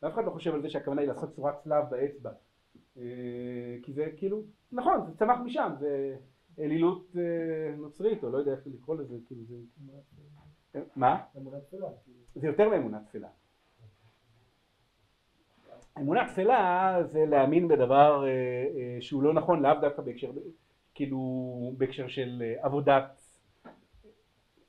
[0.02, 2.30] ואף אחד לא חושב על זה שהכוונה היא לעשות צורת צלב באצבע.
[2.96, 6.16] אה, כי זה כאילו, נכון, זה צמח משם, זה
[6.58, 7.16] אלילות
[7.76, 9.54] נוצרית, או לא יודע איך לקרוא לזה, כאילו זה...
[10.96, 11.24] מה?
[11.36, 11.88] אמונה תפלה.
[12.34, 13.28] זה יותר מאמונה תפלה.
[15.98, 20.30] אמונה תפלה זה להאמין בדבר אה, אה, שהוא לא נכון לאו דווקא בהקשר,
[20.94, 21.20] כאילו
[21.78, 23.20] בהקשר של אה, עבודת,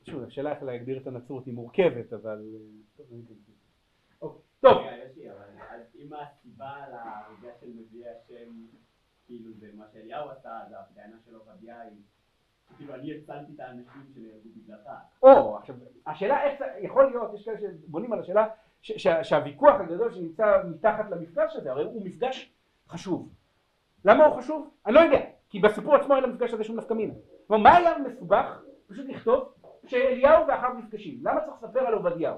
[0.03, 2.41] שוב השאלה איך להגדיר את הנצרות היא מורכבת אבל
[4.59, 4.77] טוב.
[5.95, 8.65] אם הסיבה להרגע של נביאי השם
[9.25, 12.01] כאילו זה מה שאליהו עשה, זה הטענה שלו היא
[12.77, 14.89] כאילו אני הצלתי את האנשים שנהרגו בגללך.
[15.23, 15.75] או, עכשיו,
[16.07, 18.47] השאלה איך, יכול להיות, יש כאלה שבונים על השאלה
[19.23, 22.53] שהוויכוח הגדול שנמצא מתחת למפגש הזה, הרי הוא מפגש
[22.87, 23.29] חשוב.
[24.05, 24.69] למה הוא חשוב?
[24.85, 27.13] אני לא יודע, כי בסיפור עצמו אין למפגש הזה שום נפקא מינה.
[27.47, 28.61] כלומר, מה היה מסובך?
[28.87, 29.53] פשוט לכתוב
[29.87, 31.19] שאליהו ואחיו נפגשים.
[31.23, 32.37] למה צריך לספר על עובדיהו?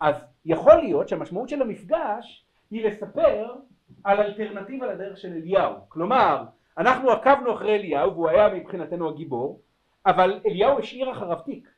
[0.00, 3.54] אז יכול להיות שהמשמעות של המפגש היא לספר
[4.04, 5.74] על אלטרנטיבה לדרך של אליהו.
[5.88, 6.44] כלומר,
[6.78, 9.60] אנחנו עקבנו אחרי אליהו והוא היה מבחינתנו הגיבור,
[10.06, 11.68] אבל אליהו השאיר אחריו תיק.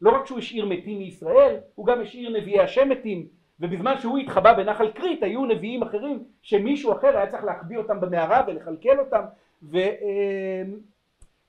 [0.00, 3.28] לא רק שהוא השאיר מתים מישראל, הוא גם השאיר נביאי השם מתים,
[3.60, 8.42] ובזמן שהוא התחבא בנחל כרית היו נביאים אחרים שמישהו אחר היה צריך להחביא אותם במערה
[8.46, 9.22] ולכלכל אותם,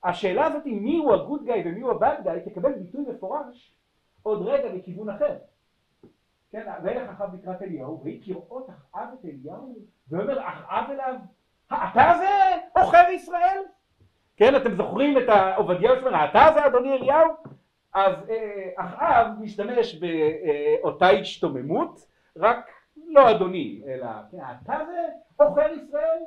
[0.04, 3.74] והשאלה הזאת היא מי הוא הגוד גאי ומי הוא הבאד גאי תקבל ביטוי מפורש
[4.22, 5.36] עוד רגע מכיוון אחר.
[6.50, 11.14] כן, וילך אחאב לקראת אליהו, ויהי כראות אחאב את אליהו, ואומר אחאב אליו,
[11.72, 12.28] אתה זה
[12.80, 13.62] עוכר ישראל?
[14.36, 17.28] כן, אתם זוכרים את עובדיהו שאומר, אתה זה אדוני אליהו?
[17.94, 22.00] אז אה, אחאב משתמש באותה השתוממות,
[22.36, 22.70] רק
[23.08, 26.20] לא אדוני, אלא כן, אתה זה עוכר ישראל?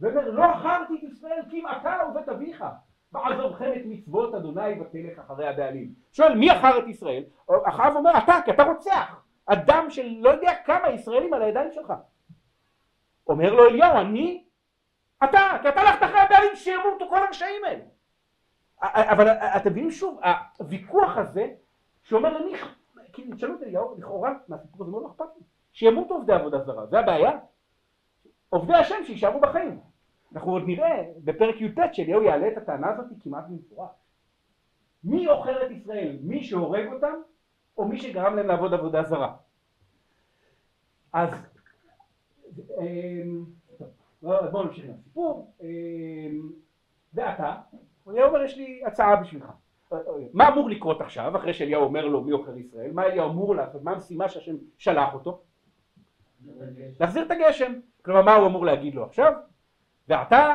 [0.00, 2.64] ואומר לא עכרתי את ישראל כי אם אתה ובית אביך
[3.12, 5.92] ועזובכם את מצוות אדוני ותלך אחרי הבעלים.
[6.12, 7.22] שואל מי עכר את ישראל?
[7.68, 11.92] אחאב אומר אתה כי אתה רוצח אדם של לא יודע כמה ישראלים על הידיים שלך.
[13.26, 14.44] אומר לו אליהו אני?
[15.24, 17.84] אתה, כי אתה הלכת אחרי הבעלים שימותו כל הרשעים האלה.
[18.82, 20.20] אבל אתם מבינים שוב,
[20.58, 21.48] הוויכוח הזה
[22.02, 22.52] שאומר למי,
[23.12, 26.86] כאילו תשאלו את אליהו, לכאורה מהסיפור הזה מאוד לא אכפת לי, שימותו עובדי עבודה זרה,
[26.86, 27.38] זה הבעיה.
[28.48, 29.80] עובדי השם שיישארו בחיים.
[30.32, 33.90] אנחנו עוד נראה בפרק י"ט שאליהו יעלה את הטענה הזאת כמעט במפורש.
[35.04, 36.18] מי עוכר את ישראל?
[36.22, 37.14] מי שהורג אותם
[37.78, 39.36] או מי שגרם להם לעבוד עבודה זרה?
[41.12, 41.30] אז
[44.24, 45.54] אמ, בואו נמשיך עם הסיפור.
[45.62, 46.50] אמ,
[47.14, 47.56] ואתה
[48.08, 49.50] אליהו אומר יש לי הצעה בשבילך.
[50.32, 52.92] מה אמור לקרות עכשיו אחרי שאליהו אומר לו מי עוכר ישראל?
[52.92, 53.82] מה אליהו אמור לעשות?
[53.82, 55.40] מה המשימה שהשם שלח אותו?
[57.00, 57.72] להחזיר את הגשם.
[58.02, 59.32] כלומר מה הוא אמור להגיד לו עכשיו?
[60.08, 60.54] ועתה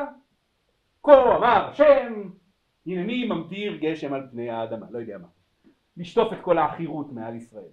[1.02, 2.30] כה אמר השם
[2.86, 4.86] הנני ממטיר גשם על פני האדמה.
[4.90, 5.28] לא יודע מה.
[5.96, 7.72] לשטוף את כל העכירות מעל ישראל.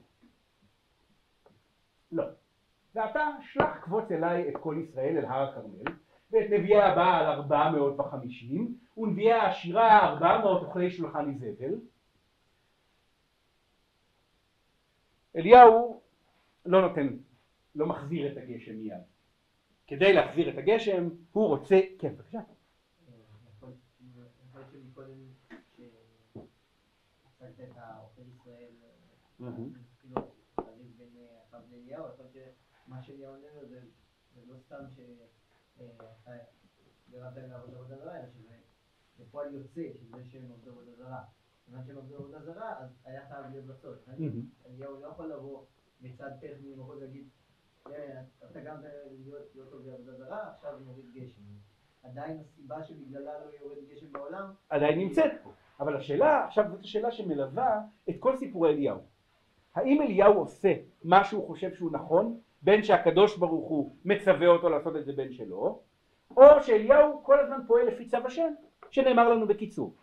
[2.12, 2.24] לא.
[2.96, 5.84] ועתה שלח קבוץ אליי את כל ישראל אל הר הכרמל
[6.32, 11.76] ואת נביאי הבעל ארבע מאות וחמישים ונביאי השירה ארבע מאות אוכלי שולחן איזבל.
[15.36, 16.02] אליהו
[16.66, 17.08] לא נותן,
[17.76, 19.02] לא מחזיר את הגשם מיד.
[19.88, 22.40] כדי להחזיר את הגשם הוא רוצה, כן בבקשה
[32.92, 35.00] מה שאליהו אומר זה לא סתם ש...
[37.12, 38.56] גרמת להם לעבוד עבודה זרה, אלא שזה
[39.20, 41.24] בפועל יוצא של זה שהם עובדי עבודה זרה.
[41.66, 44.10] כיוון שהם עובדי עבודה זרה, אז היה חייב להיות בצורת.
[44.66, 45.66] אליהו לא יכול לבוא
[46.02, 47.28] מצד טכני ולהגיד,
[48.52, 48.78] אתה גם
[49.54, 51.42] להיות עובדי עבודה זרה, עכשיו נוריד גשם.
[52.04, 55.52] עדיין הסיבה שבגללה לא יורד גשם בעולם, עדיין נמצאת פה.
[55.80, 59.00] אבל השאלה, עכשיו זאת השאלה שמלווה את כל סיפורי אליהו.
[59.76, 60.74] האם אליהו עושה
[61.04, 65.34] מה שהוא חושב שהוא נכון, בין שהקדוש ברוך הוא מצווה אותו לעשות את זה בין
[65.34, 65.80] שלו,
[66.38, 68.54] או שאליהו כל הזמן פועל לפי צו השם,
[68.90, 69.94] שנאמר לנו בקיצור.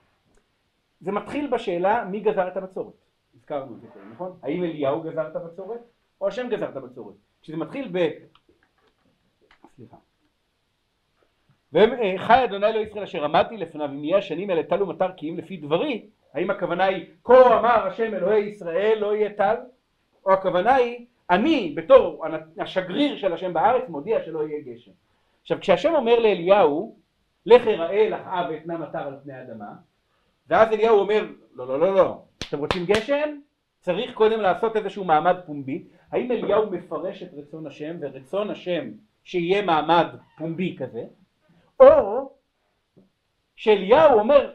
[1.00, 2.94] זה מתחיל בשאלה מי גזר את הבצורת.
[3.36, 4.38] הזכרנו את זה קודם, נכון?
[4.42, 5.80] האם אליהו גזר את הבצורת,
[6.20, 7.14] או השם גזר את הבצורת.
[7.42, 8.08] כשזה מתחיל ב...
[9.76, 9.96] סליחה.
[11.72, 15.38] וחי אדוני לא ישראל אשר עמדתי לפניו אם יהיה השנים האלה טל ומטר כי אם
[15.38, 19.56] לפי דברי האם הכוונה היא כה אמר השם אלוהי ישראל לא יהיה טל
[20.26, 22.24] או הכוונה היא אני בתור
[22.58, 24.90] השגריר של השם בארץ מודיע שלא יהיה גשם.
[25.42, 26.96] עכשיו כשהשם אומר לאליהו
[27.46, 29.72] לך אראה לך אב ואתנה מטר על פני האדמה
[30.48, 33.38] ואז אליהו אומר לא לא לא לא אתם רוצים גשם?
[33.80, 38.90] צריך קודם לעשות איזשהו מעמד פומבי האם אליהו מפרש את רצון השם ורצון השם
[39.24, 40.06] שיהיה מעמד
[40.38, 41.04] פומבי כזה?
[41.80, 42.30] או
[43.56, 44.52] שאליהו אומר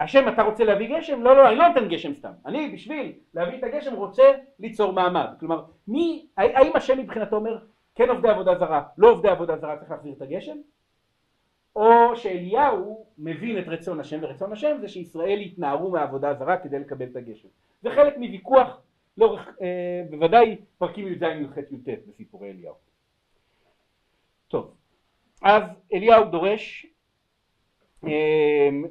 [0.00, 1.22] השם אתה רוצה להביא גשם?
[1.22, 2.32] לא לא אני לא נותן גשם סתם.
[2.46, 4.22] אני בשביל להביא את הגשם רוצה
[4.58, 5.26] ליצור מעמד.
[5.40, 7.58] כלומר מי האם השם מבחינתו אומר
[7.94, 10.56] כן עובדי עבודה זרה לא עובדי עבודה זרה צריך להחזיר את הגשם
[11.76, 17.06] או שאליהו מבין את רצון השם ורצון השם זה שישראל יתנערו מהעבודה הזרה כדי לקבל
[17.06, 17.48] את הגשם.
[17.82, 18.80] זה חלק מוויכוח
[19.16, 22.74] לאורך אה, בוודאי פרקים י"ז י"ח י"ט בסיפורי אליהו.
[24.48, 24.74] טוב.
[25.42, 25.62] אז
[25.94, 26.86] אליהו דורש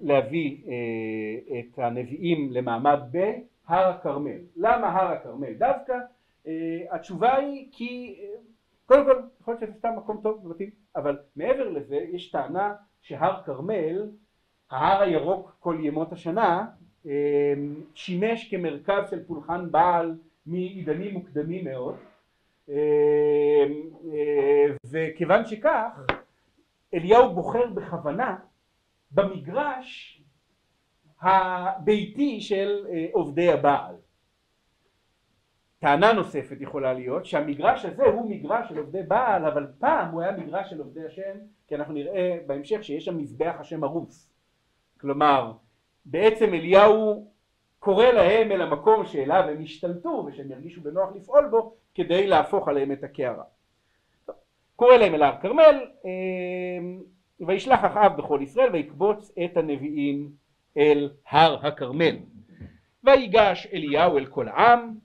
[0.01, 4.39] להביא אה, את הנביאים למעמד בהר הכרמל.
[4.55, 5.93] למה הר הכרמל דווקא?
[6.47, 6.51] אה,
[6.91, 8.19] התשובה היא כי
[8.85, 13.41] קודם כל יכול להיות שזה סתם מקום טוב ומתאים אבל מעבר לזה יש טענה שהר
[13.45, 14.09] כרמל
[14.71, 16.65] ההר הירוק כל ימות השנה
[17.93, 21.95] שימש כמרכז של פולחן בעל מעידנים מוקדמים מאוד
[24.85, 26.05] וכיוון שכך
[26.93, 28.35] אליהו בוחר בכוונה
[29.11, 30.21] במגרש
[31.21, 33.95] הביתי של אה, עובדי הבעל.
[35.79, 40.31] טענה נוספת יכולה להיות שהמגרש הזה הוא מגרש של עובדי בעל אבל פעם הוא היה
[40.31, 41.37] מגרש של עובדי השם
[41.67, 44.29] כי אנחנו נראה בהמשך שיש שם מזבח השם הרוס
[44.99, 45.53] כלומר
[46.05, 47.27] בעצם אליהו
[47.79, 52.91] קורא להם אל המקום שאליו הם השתלטו ושהם ירגישו בנוח לפעול בו כדי להפוך עליהם
[52.91, 53.43] את הקערה
[54.75, 57.01] קורא להם אל הר כרמל אמ,
[57.39, 60.31] וישלח אחאב בכל ישראל ויקבוץ את הנביאים
[60.77, 62.17] אל הר הכרמל.
[63.03, 64.95] ויגש אליהו אל כל העם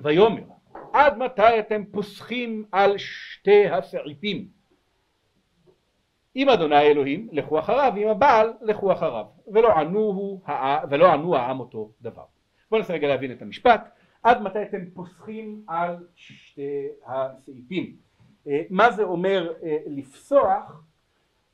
[0.00, 0.42] ויאמר
[0.92, 4.48] עד מתי אתם פוסחים על שתי הסעיפים?
[6.36, 9.26] אם אדוני אלוהים לכו אחריו אם הבעל לכו אחריו.
[9.52, 10.40] ולא ענו,
[10.90, 12.24] ולא ענו העם אותו דבר.
[12.70, 13.88] בואו ננסה רגע להבין את המשפט.
[14.22, 17.96] עד מתי אתם פוסחים על שתי הסעיפים.
[18.46, 20.84] אה, מה זה אומר אה, לפסוח?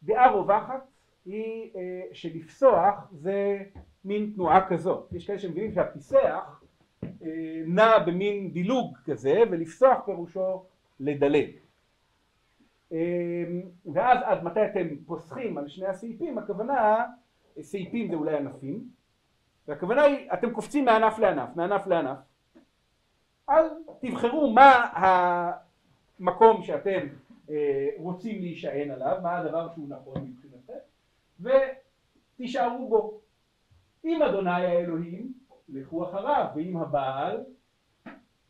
[0.02, 0.86] דעה רווחת
[1.26, 3.58] היא אה, שלפסוח זה
[4.04, 5.08] מין תנועה כזאת.
[5.12, 6.62] יש כאלה שמבינים שהפיסח
[7.66, 10.64] נע במין דילוג כזה ולפסוח פירושו
[11.00, 11.50] לדלג.
[13.92, 17.04] ואז עד מתי אתם פוסחים על שני הסעיפים הכוונה
[17.60, 18.88] סעיפים זה אולי ענפים
[19.68, 22.18] והכוונה היא אתם קופצים מענף לענף מענף לענף
[23.48, 24.86] אז תבחרו מה
[26.20, 27.06] המקום שאתם
[27.50, 30.78] אה, רוצים להישען עליו, מה הדבר שהוא נכון מבחינתכם,
[31.40, 33.20] ותישארו בו.
[34.04, 35.32] אם אדוני האלוהים,
[35.68, 37.44] לכו אחריו, ואם הבעל,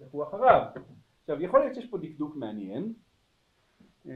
[0.01, 0.62] לכו אחריו.
[1.21, 2.93] עכשיו יכול להיות שיש פה דקדוק מעניין.
[4.09, 4.12] אה,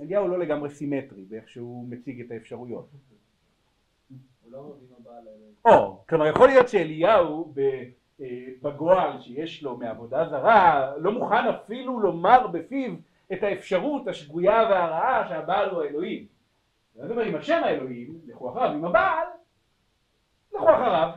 [0.00, 2.88] אליהו לא לגמרי סימטרי באיך שהוא מציג את האפשרויות.
[4.50, 4.76] לא
[5.64, 7.54] או, כלומר יכול להיות שאליהו
[8.62, 12.94] בגועל שיש לו מעבודה זרה, לא מוכן אפילו לומר בפיו
[13.32, 16.26] את האפשרות השגויה והרעה שהבעל הוא האלוהים.
[16.94, 19.26] זאת אומרת, עם השם האלוהים, לכו אחריו, עם הבעל,
[20.54, 21.10] לכו אחריו.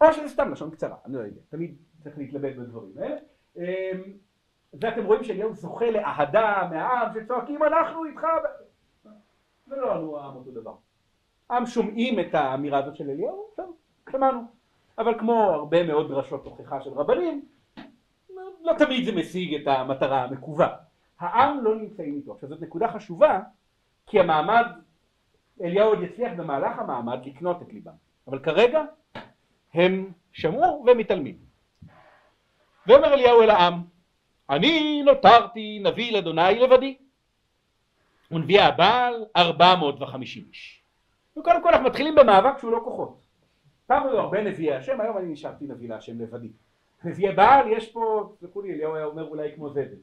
[0.00, 3.16] או שזה סתם לשון קצרה, אני לא יודע, תמיד צריך להתלבט בדברים האלה.
[4.74, 8.22] ואתם רואים שאליהו זוכה לאהדה מהעם שצועקים אנחנו איתך
[9.68, 10.74] ולא ענו העם אותו דבר.
[11.50, 13.76] העם שומעים את האמירה הזאת של אליהו, טוב,
[14.10, 14.57] שמענו.
[14.98, 17.44] אבל כמו הרבה מאוד דרשות תוכחה של רבנים,
[18.64, 20.76] לא תמיד זה משיג את המטרה המקווה.
[21.20, 22.32] העם לא נמצאים איתו.
[22.32, 23.40] עכשיו זאת נקודה חשובה,
[24.06, 24.66] כי המעמד,
[25.62, 27.92] אליהו עוד יצליח במהלך המעמד לקנות את ליבם.
[28.28, 28.82] אבל כרגע
[29.74, 31.36] הם שמעו ומתעלמים.
[32.86, 33.82] ואומר אליהו אל העם,
[34.50, 36.96] אני נותרתי נביא לאדוני לבדי.
[38.30, 40.82] ונביא הבעל ארבע מאות וחמישים איש.
[41.38, 43.27] וקודם כל אנחנו מתחילים במאבק שהוא לא כוחות.
[43.88, 46.48] פעם היו הרבה נביאי השם, היום אני נשארתי נביא להשם לבדי.
[47.04, 49.98] נביאי בעל יש פה, תסלחו לי, אליהו היה אומר אולי כמו זבל.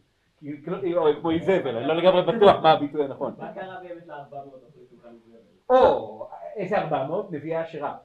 [0.96, 3.34] או כמו איזבל, אני לא לגמרי בטוח מה הביטוי הנכון.
[3.38, 5.40] מה קרה באמת לארבע מאות אחרי שולחן איזבל?
[5.70, 7.32] או, איזה 400?
[7.32, 7.98] נביאי השירה.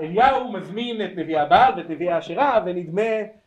[0.00, 3.02] אליהו מזמין את נביאי הבעל ואת נביאי השירה ונדמה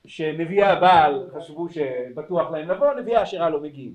[0.05, 3.93] שנביאי הבעל חשבו שבטוח להם לבוא, נביאי השירה לא מגיעים.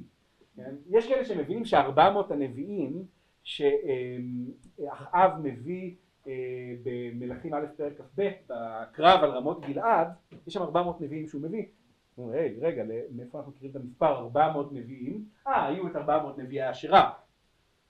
[0.57, 0.75] כן?
[0.91, 3.05] יש כאלה שמבינים שארבע מאות הנביאים
[3.45, 5.95] שאחאב מביא אה,
[6.83, 10.09] במלכים א' פרק כ"ב בקרב על רמות גלעד,
[10.47, 11.65] יש שם ארבע מאות נביאים שהוא מביא.
[12.19, 15.25] היי, רגע, מאיפה אנחנו מכירים את המספר ארבע מאות נביאים?
[15.47, 17.11] אה, היו את ארבע מאות נביאי השירה.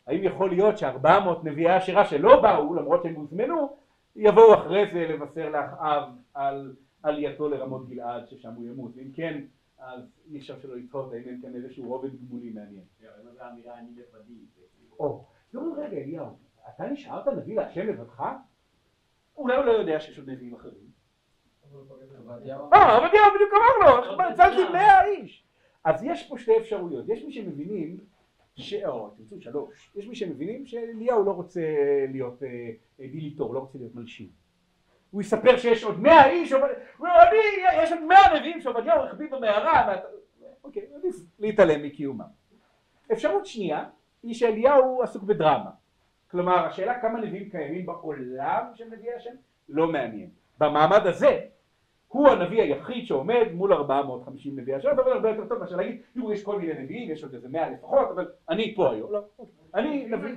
[0.07, 3.77] האם יכול להיות שארבע מאות נביאי השירה שלא באו, למרות שהם הוזמנו,
[4.17, 9.41] יבואו אחרי זה לבשר לאחאב על עלייתו לרמות גלעד ששם הוא ימות, ואם כן
[9.79, 12.85] אז אי אפשר שלא לתהות האם אין כאן איזשהו רובד גמולי מעניין.
[13.01, 14.35] זו אמירה אני לבדי.
[15.01, 15.25] או,
[15.55, 16.27] לא רגע אליהו,
[16.69, 18.25] אתה נשארת נביא להשם לבדך?
[19.37, 20.93] אולי הוא לא יודע שיש עוד נביאים אחרים.
[22.73, 25.45] אה, עובדיה בדיוק אמר לו, הצלתי מאה איש.
[25.85, 27.99] אז יש פה שתי אפשרויות, יש מי שמבינים,
[28.87, 31.61] או תרצו שלוש, יש מי שמבינים שאליהו לא רוצה
[32.09, 32.43] להיות
[32.99, 34.29] דיליטור, לא רוצה להיות מלשין.
[35.11, 36.61] הוא יספר שיש עוד מאה איש, הוא
[36.99, 37.13] אומר,
[37.83, 39.97] יש עוד מאה נביאים שעובדיהו החביא במערה,
[40.65, 42.25] אוקיי, עדיף להתעלם מקיומם.
[43.13, 43.85] אפשרות שנייה
[44.23, 45.71] היא שאליהו עסוק בדרמה.
[46.33, 49.35] כלומר, השאלה כמה נביאים קיימים בעולם של נביאי השם
[49.69, 50.31] לא מעניין.
[50.59, 51.41] במעמד הזה
[52.09, 56.33] הוא הנביא היחיד שעומד מול 450 נביאי השם, זה הרבה יותר טוב מאשר להגיד, תראו
[56.33, 59.25] יש כל מיני נביאים, יש עוד איזה מאה לפחות, אבל אני פה היום, לא,
[59.75, 60.35] אני נביא.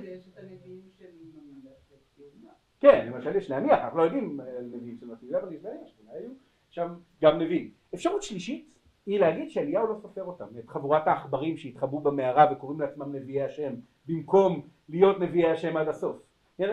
[2.80, 6.30] כן, למשל יש להניח, אנחנו לא יודעים נביאים של מסיבי, אבל יש להניח שאולי היו
[6.70, 7.70] שם גם נביאים.
[7.94, 8.75] אפשרות שלישית
[9.06, 13.74] היא להגיד שאליהו לא סופר אותם, את חבורת העכברים שהתחבאו במערה וקוראים לעצמם נביאי השם,
[14.06, 16.16] במקום להיות נביאי השם עד הסוף.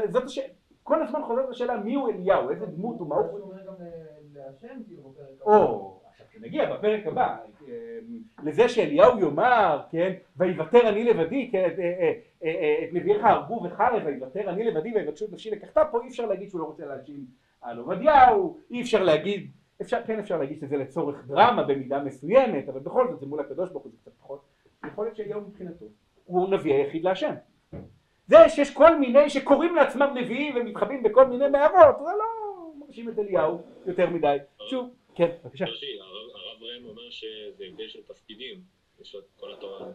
[0.07, 0.47] זאת השאלה,
[0.83, 3.53] כל הזמן חוזרת השאלה מי הוא אליהו, איזה דמות הוא, מה הוא...
[4.87, 5.13] כאילו.
[5.41, 7.37] או, עכשיו כשנגיע בפרק הבא,
[8.43, 11.69] לזה שאליהו יאמר, כן, ויוותר אני לבדי, כן,
[12.83, 16.49] את נביאיך הרגו וחרב, ויוותר אני לבדי ויבקשו את נפשי לקחתה, פה אי אפשר להגיד
[16.49, 17.25] שהוא לא רוצה להאשים
[17.61, 19.51] על עובדיהו, אי אפשר להגיד,
[19.83, 23.69] אפשר, כן אפשר להגיד שזה לצורך דרמה במידה מסוימת, אבל בכל זאת זה מול הקדוש
[23.69, 24.41] ברוך הוא זה קצת פחות,
[24.87, 25.85] יכול להיות שאליהו מבחינתו
[26.25, 27.33] הוא נביא היחיד להשם.
[28.27, 32.25] זה שיש כל מיני שקוראים לעצמם נביאים ומתחבאים בכל מיני מערות, זה לא
[32.79, 34.37] מרשים את אליהו יותר מדי.
[34.69, 35.65] שוב, כן, בבקשה.
[35.65, 38.61] הרב ראם אומר שזה הבדל של תפקידים,
[39.01, 39.91] יש את כל התורה,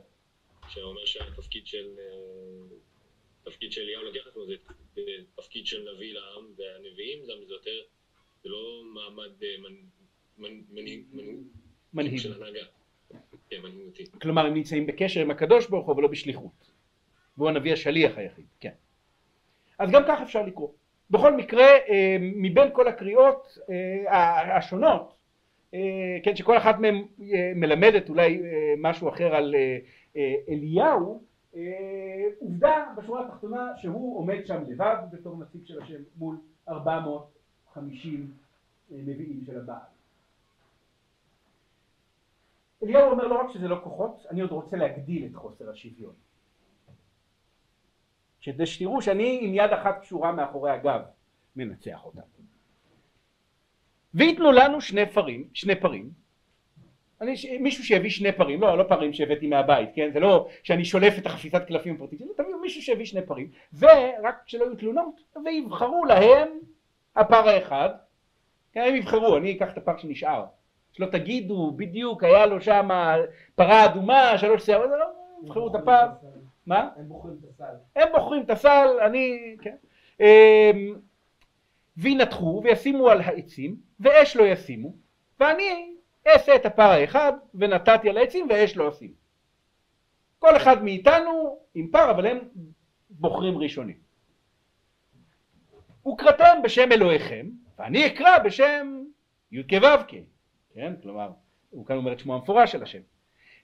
[0.68, 1.86] שאומר שהתפקיד של
[3.44, 4.54] תפקיד של אליהו לקח עצמו זה
[5.34, 7.80] תפקיד של נביא לעם, והנביאים זה יותר,
[8.42, 9.30] זה לא מעמד
[11.92, 12.60] מנהיג של הנהגה.
[13.50, 14.04] כן, מנהיגותי.
[14.22, 16.72] כלומר הם נמצאים בקשר עם הקדוש ברוך הוא אבל לא בשליחות.
[17.36, 18.72] והוא הנביא השליח היחיד, כן.
[19.78, 20.68] אז גם כך אפשר לקרוא.
[21.10, 21.66] בכל מקרה,
[22.20, 23.58] מבין כל הקריאות
[24.56, 25.14] השונות,
[26.22, 27.04] כן, שכל אחת מהן
[27.54, 28.42] מלמדת אולי
[28.78, 29.54] משהו אחר על
[30.48, 31.22] אליהו,
[32.38, 36.36] עובדה בשורה התחתונה שהוא עומד שם לבד בתור נציג של השם מול
[37.76, 38.32] 450
[38.90, 39.78] נביאים של הבעל.
[42.82, 46.14] אליהו אומר לא רק שזה לא כוחות, אני עוד רוצה להגדיל את חוסר השוויון.
[48.40, 51.00] כדי שתראו שאני עם יד אחת קשורה מאחורי הגב
[51.56, 52.22] מנצח אותה.
[54.14, 56.10] ויתנו לנו שני פרים, שני פרים,
[57.20, 61.18] אני, מישהו שיביא שני פרים, לא, לא פרים שהבאתי מהבית, כן, זה לא שאני שולף
[61.18, 66.04] את החפיסת קלפים הפרטית שלי, תביאו מישהו שיביא שני פרים, ורק שלא יהיו תלונות, ויבחרו
[66.04, 66.48] להם
[67.18, 67.88] הפר האחד,
[68.72, 70.44] כן, הם יבחרו, אני אקח את הפר שנשאר,
[70.92, 72.88] שלא תגידו בדיוק היה לו שם
[73.54, 75.06] פרה אדומה, שלוש שערות, לא,
[75.44, 76.06] יבחרו את הפר,
[76.66, 76.88] מה?
[76.96, 77.74] הם בוחרים את הסל.
[77.96, 79.76] הם בוחרים את הסל, אני, כן.
[81.96, 84.92] וינתחו וישימו על העצים, ואש לא ישימו,
[85.40, 85.94] ואני
[86.26, 89.14] אעשה את הפר האחד, ונתתי על העצים, ואש לא ישימו.
[90.38, 92.38] כל אחד מאיתנו עם פר, אבל הם
[93.10, 94.07] בוחרים ראשונים.
[96.12, 97.46] וקראתם בשם אלוהיכם,
[97.78, 99.04] ואני אקרא בשם
[99.52, 100.10] י"ק ו"ק,
[100.74, 100.94] כן?
[101.02, 101.30] כלומר,
[101.70, 103.00] הוא כאן אומר את שמו המפורש של השם.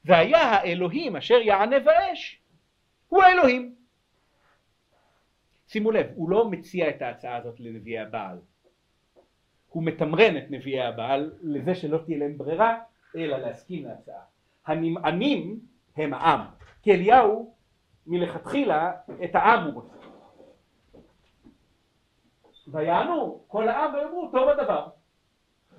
[0.05, 2.41] והיה האלוהים אשר יענה באש,
[3.09, 3.75] הוא האלוהים.
[5.69, 8.39] שימו לב, הוא לא מציע את ההצעה הזאת לנביאי הבעל.
[9.69, 12.79] הוא מתמרן את נביאי הבעל לזה שלא תהיה להם ברירה,
[13.17, 14.21] אלא להסכים להצעה.
[14.67, 15.61] הנמענים
[15.97, 16.41] הם העם,
[16.83, 17.55] כי אליהו
[18.07, 18.93] מלכתחילה
[19.25, 20.04] את העם הוא רוצה.
[22.69, 24.87] ויענו כל העם ויאמרו טוב הדבר.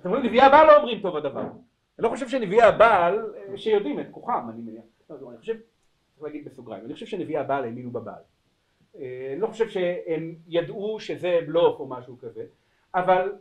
[0.00, 1.40] אתם רואים, נביאי הבעל לא אומרים טוב הדבר.
[1.40, 4.84] אני לא חושב שנביאי הבעל שיודעים את כוחם, אני מניח.
[5.10, 5.54] לא, אני חושב
[6.16, 8.22] צריך להגיד בסוגריים, אני חושב שנביאי הבעל האמינו בבעל.
[8.94, 12.46] אני לא חושב שהם ידעו שזה בלוף או משהו כזה,
[12.94, 13.32] אבל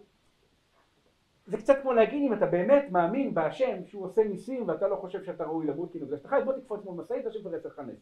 [1.45, 5.23] זה קצת כמו להגיד אם אתה באמת מאמין בהשם שהוא עושה ניסים ואתה לא חושב
[5.23, 7.99] שאתה ראוי למות כאילו בגלל שאתה חי בוא תקפוץ מול משאית השם תראה לך נס.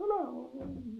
[0.00, 0.16] לא לא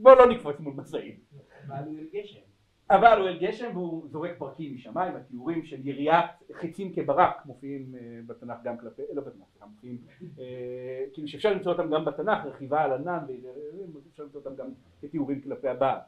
[0.03, 1.21] בוא לא נקפוץ מול משאית.
[1.67, 2.50] אבל הוא גשם.
[2.91, 8.21] אבל הוא אל גשם והוא זורק פרקים משמיים, התיאורים של יריית חצים כברק מופיעים אה,
[8.27, 9.99] בתנ"ך גם כלפי, לא בתנ"ך, גם מופיעים,
[10.39, 13.19] אה, כאילו שאפשר למצוא אותם גם בתנ"ך, רכיבה על ענן,
[13.95, 14.67] ואפשר למצוא אותם גם
[15.01, 15.99] כתיאורים כלפי הבעל.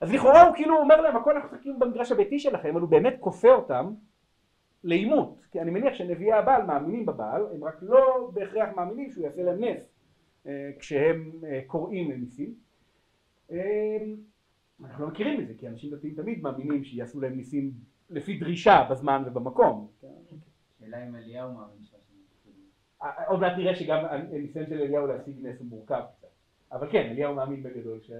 [0.00, 3.16] אז לכאורה הוא כאילו אומר להם הכל אנחנו משחקים במגרש הביתי שלכם, אבל הוא באמת
[3.20, 3.94] כופה אותם
[4.84, 9.42] לעימות, כי אני מניח שנביאי הבעל מאמינים בבעל, הם רק לא בהכרח מאמינים שהוא יעשה
[9.42, 9.92] להם נס
[10.46, 12.54] אה, כשהם אה, קוראים לניסים.
[14.84, 17.72] אה, אנחנו לא מכירים את זה, כי אנשים דתיים תמיד מאמינים שיעשו להם ניסים
[18.10, 19.88] לפי דרישה בזמן ובמקום.
[20.80, 22.10] שאלה אם אליהו מאמין שהשם
[23.26, 26.28] עוד מעט נראה שגם הניסיון של אליהו להשיג נס הוא מורכב קצת.
[26.72, 28.10] אבל כן, אליהו מאמין בגדול ש...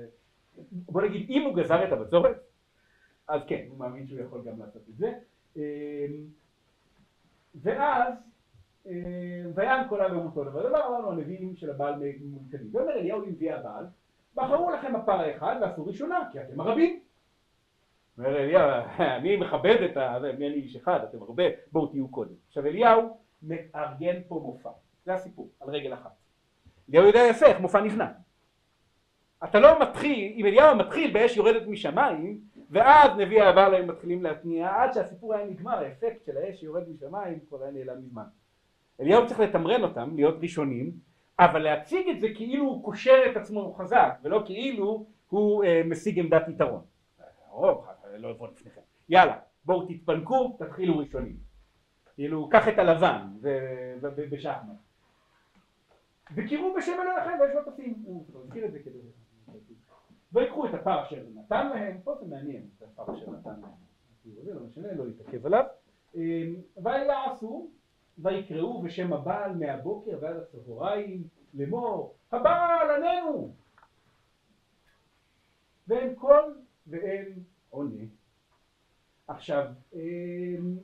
[0.72, 2.36] בוא נגיד, אם הוא גזר את הבצורת,
[3.28, 5.12] אז כן, הוא מאמין שהוא יכול גם לעשות את זה.
[5.56, 5.62] אמ,
[7.54, 8.14] ואז,
[8.86, 8.92] אמ,
[9.54, 11.94] ויען כל דבר, דבר אמרנו הנביאים של הבעל
[12.24, 12.68] מעודכנים.
[12.72, 13.84] ואומר אליהו לנביאי הבעל,
[14.34, 17.00] בחרו לכם הפר האחד ועשו ראשונה, כי אתם הרבים.
[18.18, 18.70] אומר אליהו,
[19.18, 20.18] אני מכבד את ה...
[20.38, 22.34] מי אני איש אחד, אתם הרבה, בואו תהיו קודם.
[22.48, 24.70] עכשיו אליהו מארגן פה מופע,
[25.04, 26.10] זה הסיפור, על רגל אחת.
[26.90, 28.12] אליהו יודע יפה איך מופע נבנה.
[29.44, 34.74] אתה לא מתחיל, אם אליהו מתחיל באש יורדת משמיים, ואז נביא הבעל הם מתחילים להתניע,
[34.74, 38.24] עד שהסיפור היה נגמר, האפקט של האש שיורד משמיים כבר היה נעלם מזמן.
[39.00, 40.90] אליהו צריך לתמרן אותם, להיות ראשונים,
[41.40, 46.18] אבל להציג את זה כאילו הוא קושר את עצמו חזק, ולא כאילו הוא אה, משיג
[46.18, 46.80] עמדת יתרון.
[47.48, 47.86] הרוב,
[48.16, 48.80] לא יבוא לפניכם.
[49.08, 51.36] יאללה, בואו תתפנקו, תתחילו ראשונים.
[52.14, 53.26] כאילו, קח את הלבן
[54.30, 54.76] בשחמט.
[56.34, 58.02] וקראו בשם אלוהיכם ויש מטוסים.
[58.04, 58.98] הוא הזכיר את זה כדי...
[60.32, 63.70] ויקחו את הפר אשר נתן להם, פה זה מעניין, את הפר אשר נתן להם.
[64.44, 65.64] זה לא משנה, לא להתעכב עליו.
[66.14, 67.70] אמ, ויעשו,
[68.18, 71.22] ויקראו בשם הבעל מהבוקר ועד הצהריים
[71.54, 73.52] לאמור, הבעל עננו!
[75.88, 77.32] ואין קול ואין
[77.70, 78.04] עונה.
[79.28, 80.76] עכשיו, אמ,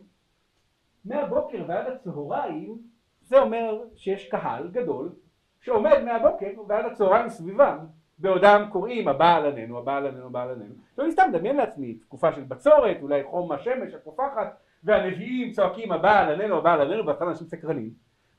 [1.04, 2.78] מהבוקר ועד הצהריים,
[3.22, 5.12] זה אומר שיש קהל גדול
[5.60, 7.78] שעומד מהבוקר ועד הצהריים סביבם
[8.18, 10.74] בעודם קוראים הבעל עלינו, הבעל עלינו, הבעל עלינו.
[10.98, 16.58] ואני סתם מדמיין לעצמי תקופה של בצורת, אולי חום השמש הקופחת, והנביאים צועקים הבעל עלינו,
[16.58, 17.90] הבעל עלינו, ואז אנשים סקרנים,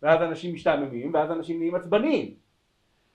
[0.01, 2.33] ואז אנשים משתעממים, ואז אנשים נהיים עצבניים.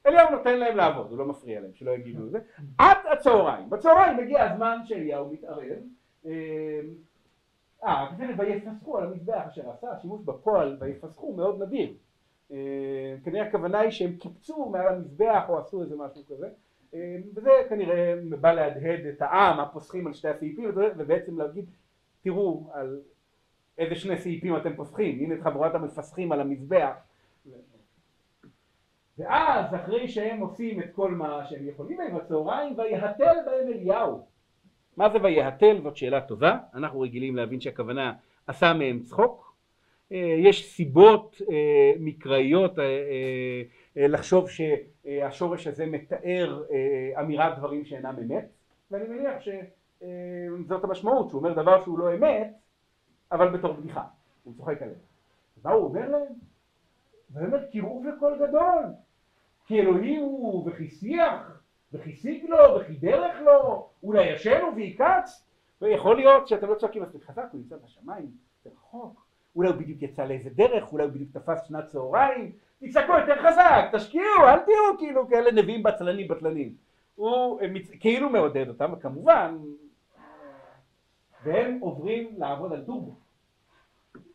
[0.06, 2.38] אליהו נותן להם לעבוד, הוא לא מפריע להם, שלא יגידו את זה.
[2.78, 3.70] עד הצהריים.
[3.70, 5.78] בצהריים מגיע הזמן שאליהו מתערב.
[6.26, 6.80] אה,
[8.10, 11.92] כזה ויפסחו על המזבח אשר עשה, השימוש בפועל ויפסחו מאוד נדיר.
[12.52, 16.48] אה, כנראה הכוונה היא שהם קיפצו מעל המזבח או עשו איזה משהו כזה
[16.94, 21.64] אה, וזה כנראה בא להדהד את העם הפוסחים על שתי הסעיפים ובעצם להגיד
[22.22, 23.00] תראו על
[23.78, 25.18] איזה שני סעיפים אתם פוסחים?
[25.20, 26.94] הנה את חבורת המפסחים על המזבח.
[29.18, 34.26] ואז אחרי שהם עושים את כל מה שהם יכולים להם בצהריים ויהתל בהם אליהו.
[34.96, 36.58] מה זה ויהתל זאת שאלה טובה.
[36.74, 38.12] אנחנו רגילים להבין שהכוונה
[38.46, 39.52] עשה מהם צחוק
[40.12, 43.62] אה, יש סיבות אה, מקראיות אה,
[43.96, 46.62] לחשוב שהשורש הזה מתאר
[47.20, 48.44] אמירת דברים שאינם אמת.
[48.90, 51.28] ואני מניח שזאת המשמעות.
[51.28, 52.52] שהוא אומר דבר שהוא לא אמת
[53.32, 54.02] אבל בתור בדיחה.
[54.44, 54.98] הוא צוחק עליהם.
[55.64, 56.32] מה הוא אומר להם?
[57.34, 58.84] הוא אומר קירוב לקול גדול.
[59.66, 61.60] כי אלוהים הוא וכי שיח
[61.92, 65.46] וכי שיג לו וכי דרך לו אולי ישנו ויקץ.
[65.82, 68.30] ויכול להיות שאתם לא צועקים מספיק חזק הוא נמצא בשמיים
[68.64, 69.26] זה רחוק.
[69.56, 73.84] אולי הוא בדיוק יצא לאיזה דרך, אולי הוא בדיוק תפס שנת צהריים, תצעקו יותר חזק,
[73.92, 76.74] תשקיעו, אל תהיו כאילו כאלה נביאים בצלנים בטלנים.
[77.14, 77.60] הוא
[78.00, 79.58] כאילו מעודד אותם, וכמובן,
[81.44, 83.14] והם עוברים לעבוד על טורבו.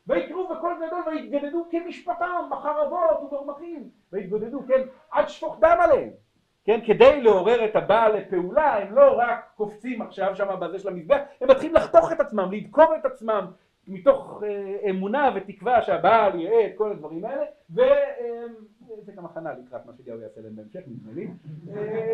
[0.08, 4.82] ויקראו בקול גדול ויתגדדו כמשפטם בחרבות וברמחים ויתגודדו כן
[5.12, 6.10] עד שפוך דם עליהם.
[6.64, 11.18] כן כדי לעורר את הבעל לפעולה הם לא רק קופצים עכשיו שם בזה של המזבח
[11.42, 13.46] הם מתחילים לחתוך את עצמם לדקור את עצמם
[13.88, 17.46] מתוך אה, אמונה ותקווה שהבעל יראה את כל הדברים האלה.
[17.70, 17.84] וזה
[19.12, 21.28] אה, גם הכנה לקראת מה שאליהו יעשה להם בהמשך נדמה לי.
[21.76, 22.14] אה,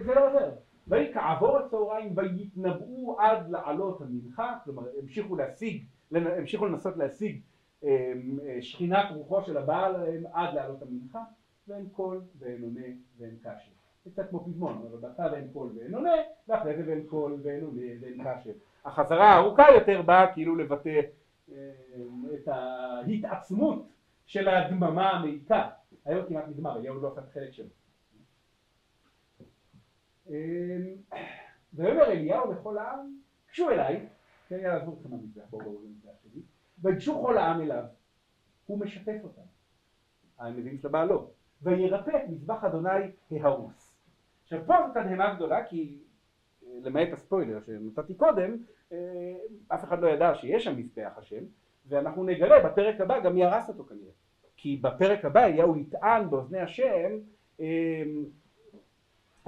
[0.00, 0.50] וזה לא עוזר.
[0.88, 5.82] ויקעבור הצהריים ויתנבאו עד לעלות המנחה כלומר המשיכו להשיג
[6.14, 7.40] המשיכו לנסות להשיג
[8.60, 9.94] שכינת רוחו של הבעל
[10.32, 11.22] עד לעלות המנחה
[11.68, 12.86] ואין קול ואין עונה
[13.18, 13.70] ואין קשב
[14.04, 16.10] זה קצת כמו פזמון, אבל בהתחלה ואין קול ואין עונה
[16.48, 18.52] ואחרי זה ואין קול ואין עונה ואין קשב
[18.84, 21.00] החזרה הארוכה יותר באה כאילו לבטא
[21.52, 21.70] אה,
[22.34, 23.88] את ההתעצמות
[24.26, 25.68] של הדממה המעיקה.
[26.04, 27.68] היום כמעט נגמר, אליהו לא עשה את החלק שלו.
[31.74, 33.16] ויאמר אליהו לכל העם,
[33.50, 34.06] קשו אליי,
[34.48, 36.42] כן, יאללה, עזבו אתכם מהמזבח, בואו בואו למזבח שלי.
[36.82, 37.84] ויגשו כל העם אליו,
[38.66, 39.42] הוא משתף אותם.
[40.38, 41.26] הנביאים של הבעל לא.
[41.62, 42.90] וירפא את מזבח אדוני
[43.30, 43.98] ההרוס.
[44.42, 45.98] עכשיו פה זאת תדהמה גדולה כי
[46.66, 48.56] אה, למעט הספוילר שנתתי קודם,
[48.92, 48.98] אה,
[49.68, 51.44] אף אחד לא ידע שיש שם מזבח השם,
[51.88, 54.12] ואנחנו נגלה בפרק הבא גם מי הרס אותו כנראה.
[54.56, 57.10] כי בפרק הבא יהיהו יטען באוזני השם
[57.60, 58.02] אה,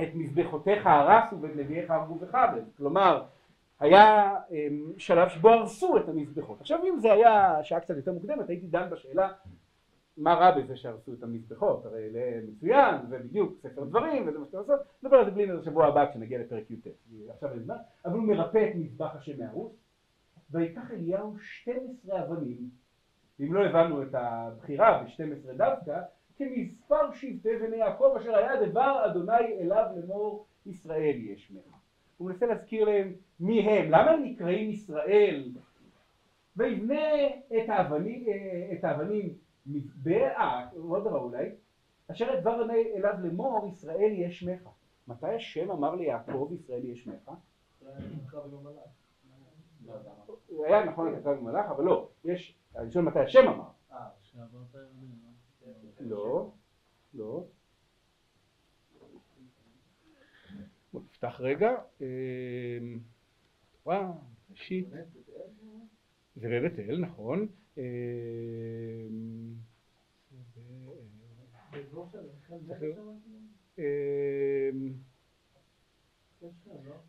[0.02, 2.62] את מזבחותיך הרסו ואת נביאיך הרגו וחבל.
[2.76, 3.24] כלומר,
[3.84, 4.34] היה
[4.98, 6.60] שלב שבו הרסו את המזבחות.
[6.60, 9.32] עכשיו אם זה היה שעה קצת יותר מוקדמת הייתי דן בשאלה
[10.16, 14.46] מה רע בזה שהרסו את המזבחות, הרי זה מצוין, זה בדיוק ספר דברים, וזה מה
[14.46, 14.72] שאתה עושה,
[15.02, 16.86] נדבר על זה בלי נדר שבוע הבא כשנגיע לפרק י"ט,
[17.28, 19.72] עכשיו אין זמן, אבל הוא מרפא את מזבח השם מהרוס,
[20.50, 22.68] ויקח אליהו 12 אבנים,
[23.40, 26.00] ואם לא הבנו את הבחירה ב-12 דווקא,
[26.36, 31.76] כמספר שבטי בני יעקב אשר היה דבר אדוני אליו לאמור ישראל יש ממך.
[32.16, 33.12] הוא מנסה להזכיר להם
[33.44, 35.52] מי הם, למה הם נקראים ישראל,
[36.56, 38.24] ויבנה את האבנים,
[38.78, 39.34] את האבנים
[39.66, 40.32] מזבח,
[40.76, 41.50] עוד דבר אולי,
[42.10, 42.66] אשר את דבר
[42.96, 44.68] אליו לאמור ישראל יהיה שמך.
[45.08, 47.30] מתי השם אמר ליעקב ישראל יהיה שמך?
[50.66, 53.68] היה נכון לקרב עם מלאך, אבל לא, יש, אני שואל מתי השם אמר.
[56.00, 56.50] לא,
[57.14, 57.44] לא.
[60.92, 61.70] בוא נפתח רגע.
[63.86, 64.14] וואו,
[64.50, 64.88] ראשית.
[66.36, 67.46] זה בבית אל, נכון.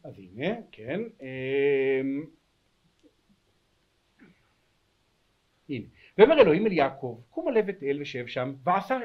[0.04, 1.02] אז הנה, כן.
[5.70, 5.86] הנה.
[6.18, 8.54] ואומר אלוהים אל יעקב, קום עלה בית אל ושב שם,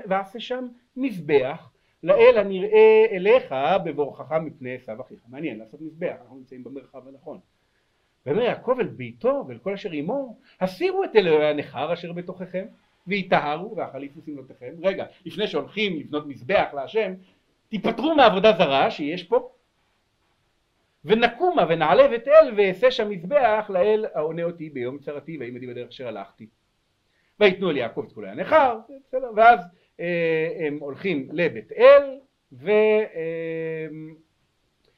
[0.08, 3.54] ועשה שם מזבח לאל הנראה אליך
[3.84, 5.22] בבורכך מפני עשיו אחיך.
[5.28, 7.40] מעניין לעשות מזבח, אנחנו נמצאים במרחב הנכון.
[8.26, 12.64] ואומר יעקב אל ביתו ואל כל אשר עמו, הסירו את אלוהי הנכר אשר בתוככם,
[13.06, 14.72] ויטהרו ואכליפו שמלותיכם.
[14.82, 17.14] רגע, לפני שהולכים לבנות מזבח להשם,
[17.68, 19.50] תיפטרו מעבודה זרה שיש פה,
[21.04, 26.08] ונקומה ונעלה בית אל ואעשה שם מזבח לאל העונה אותי ביום צרתי וימדי בדרך אשר
[26.08, 26.46] הלכתי.
[27.40, 28.78] ויתנו אל יעקב את כולי הנכר,
[29.36, 29.60] ואז
[30.00, 32.18] אה, הם הולכים לבית אל,
[32.52, 32.70] ו...
[33.14, 33.86] אה,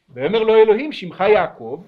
[0.08, 1.82] ויאמר לו אלוהים שמך יעקב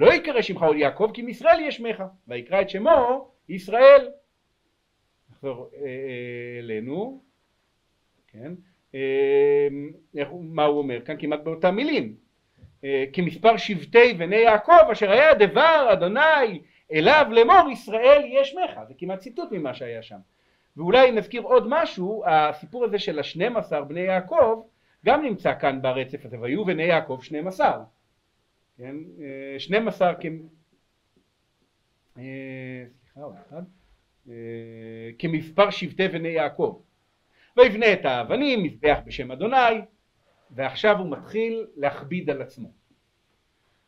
[0.00, 2.02] לא יקרא שמך עוד יעקב כי מישראל יהיה שמך.
[2.28, 4.08] ויקרא את שמו ישראל.
[5.30, 7.22] נחזור אה, אלינו.
[8.26, 8.52] כן.
[8.94, 9.68] אה,
[10.40, 11.00] מה הוא אומר?
[11.00, 12.14] כאן כמעט באותם מילים.
[12.84, 16.60] אה, כמספר שבטי בני יעקב אשר היה דבר אדוני
[16.92, 20.18] אליו לאמור ישראל יהיה שמך זה כמעט ציטוט ממה שהיה שם.
[20.76, 24.62] ואולי נזכיר עוד משהו הסיפור הזה של השנים עשר בני יעקב
[25.06, 27.78] גם נמצא כאן ברצף הזה והיו בני יעקב שנים עשר
[28.80, 28.96] כן,
[29.58, 30.26] 12 כ...
[32.14, 33.62] סליחה, עוד אחד,
[35.18, 36.80] כמספר שבטי בני יעקב.
[37.56, 39.80] ויבנה את האבנים, מזבח בשם אדוני,
[40.50, 42.68] ועכשיו הוא מתחיל להכביד על עצמו.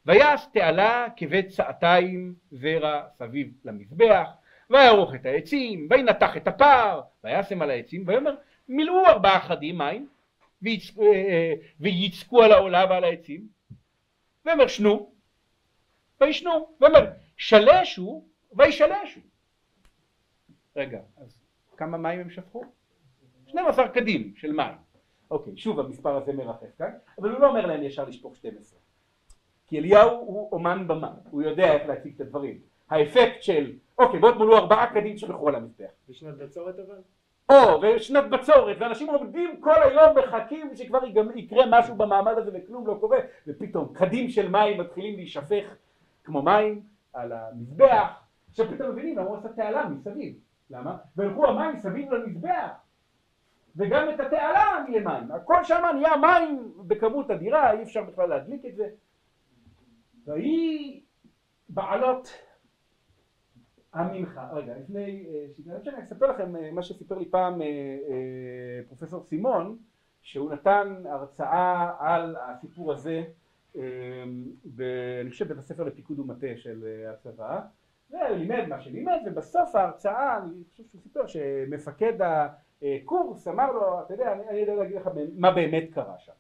[0.07, 4.29] ויעש תעלה כבית צעתיים זרע סביב למזבח,
[4.71, 8.35] ויערוך את העצים, וינתח את הפר, וישם על העצים, ויאמר
[8.69, 10.09] מילאו ארבעה חדים מים,
[11.81, 13.62] ויצקו על העולה ועל העצים,
[14.45, 15.13] ואומר שנו
[16.21, 19.21] וישנו ואומר שלשו וישלשו
[20.77, 21.43] רגע אז
[21.77, 22.65] כמה מים הם שפכו?
[23.47, 24.75] 12 קדים של מים.
[25.31, 28.79] אוקיי שוב המספר הזה מרחף כאן אבל הוא לא אומר להם ישר לשפוך 12
[29.67, 32.61] כי אליהו הוא אומן במה הוא יודע איך להציג את הדברים.
[32.91, 36.99] האפקט של אוקיי בואו תמולו ארבעה קדים שפכו על המזבח בשנת בצורת אבל?
[37.51, 40.99] או, ושנת בצורת, ואנשים עומדים כל היום מחכים שכבר
[41.35, 45.77] יקרה משהו במעמד הזה וכלום לא קורה, ופתאום קדים של מים מתחילים להישפך
[46.25, 46.83] כמו מים
[47.13, 50.35] על המזבח, עכשיו פתאום מבינים למה הוא עשה תעלה מסביב,
[50.71, 50.97] למה?
[51.17, 52.71] והלכו המים מסביב למזבח,
[53.77, 58.65] וגם את התעלה נהיה מים, הכל שם נהיה מים בכמות אדירה, אי אפשר בכלל להדליק
[58.65, 58.89] את זה,
[60.27, 61.03] ויהי
[61.69, 62.33] בעלות
[63.93, 65.27] המנחה, רגע, לפני
[65.85, 67.61] שאני אספר לכם מה שסיפר לי פעם
[68.89, 69.79] פרופסור סימון,
[70.23, 73.25] שהוא נתן הרצאה על הסיפור הזה,
[73.75, 77.61] אני חושב בבית הספר לפיקוד ומטה של הצבא,
[78.11, 82.13] ולימד מה שלימד, ובסוף ההרצאה, אני חושב שהוא סיפר שמפקד
[82.83, 86.33] הקורס אמר לו, אתה יודע, אני יודע להגיד לך מה באמת קרה שם,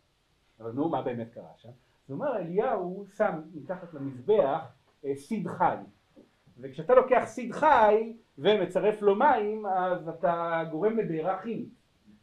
[0.60, 1.70] אבל נו, מה באמת קרה שם?
[2.02, 4.72] זאת אומרת, אליהו שם מתחת למזבח
[5.14, 5.76] סיד חי
[6.62, 11.68] וכשאתה לוקח סיד חי ומצרף לו מים אז אתה גורם לבעירה כימית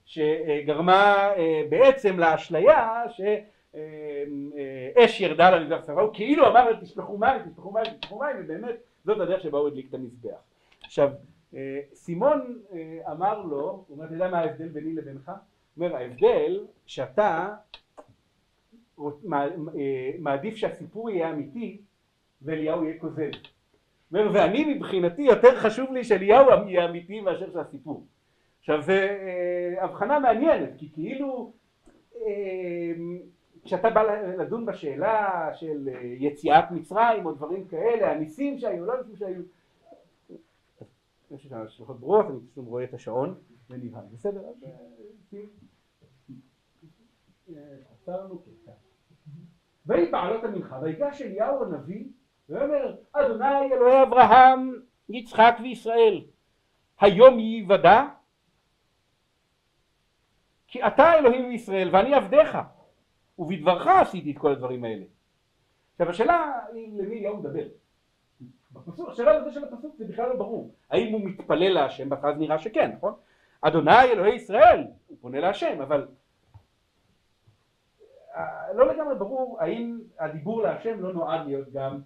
[0.06, 1.30] שגרמה
[1.70, 4.52] בעצם לאשליה שאין
[4.98, 8.76] אש ירדה על המזבח שרפה, הוא כאילו אמר תשפכו מים, תשפכו מים, תשפכו מים, ובאמת
[9.06, 10.40] זאת הדרך שבה הוא הדליק את המזבח.
[10.84, 11.12] עכשיו,
[11.56, 15.30] אה, סימון אה, אמר לו, הוא אומר, אתה יודע מה ההבדל ביני לבינך?
[15.30, 17.56] הוא אומר, ההבדל שאתה
[19.24, 19.48] מע-
[19.80, 21.82] אה, מעדיף שהסיפור יהיה אמיתי
[22.42, 23.30] ואליהו יהיה כוזב.
[24.14, 28.06] אומר, ואני מבחינתי יותר חשוב לי שאליהו יהיה אמיתי מאשר שהסיפור.
[28.60, 31.52] עכשיו זו אה, הבחנה מעניינת, כי כאילו
[32.16, 32.92] אה,
[33.64, 34.04] כשאתה בא
[34.38, 39.42] לדון בשאלה של אה, יציאת מצרים או דברים כאלה, הניסים שהיו, לא הניסים שהיו,
[41.32, 43.36] יש שם השלכות ברורות, אני פשוט רואה את השעון
[43.70, 44.42] ונבהל, בסדר?
[47.50, 48.72] אה, עצרנו קטע.
[49.86, 52.08] ויהי בעלות המנחה, ויגש אליהו הנביא,
[52.50, 56.22] ואומר, אדוני אלוהי אברהם, יצחק וישראל,
[57.00, 58.06] היום ייוודע,
[60.68, 62.58] כי אתה אלוהים וישראל ואני עבדיך,
[63.40, 65.06] ובדברך עשיתי את כל הדברים האלה.
[65.92, 67.68] עכשיו השאלה היא למי אליהו מדבר.
[68.72, 70.74] בפסוק, השאלה הזה של הפסוק זה בכלל לא ברור.
[70.90, 72.10] האם הוא מתפלל להשם?
[72.10, 73.14] זה נראה שכן, נכון?
[73.62, 76.08] אדוני אלוהי ישראל, הוא פונה להשם, אבל
[78.36, 82.02] אה, לא לגמרי ברור האם הדיבור להשם לא נועד להיות גם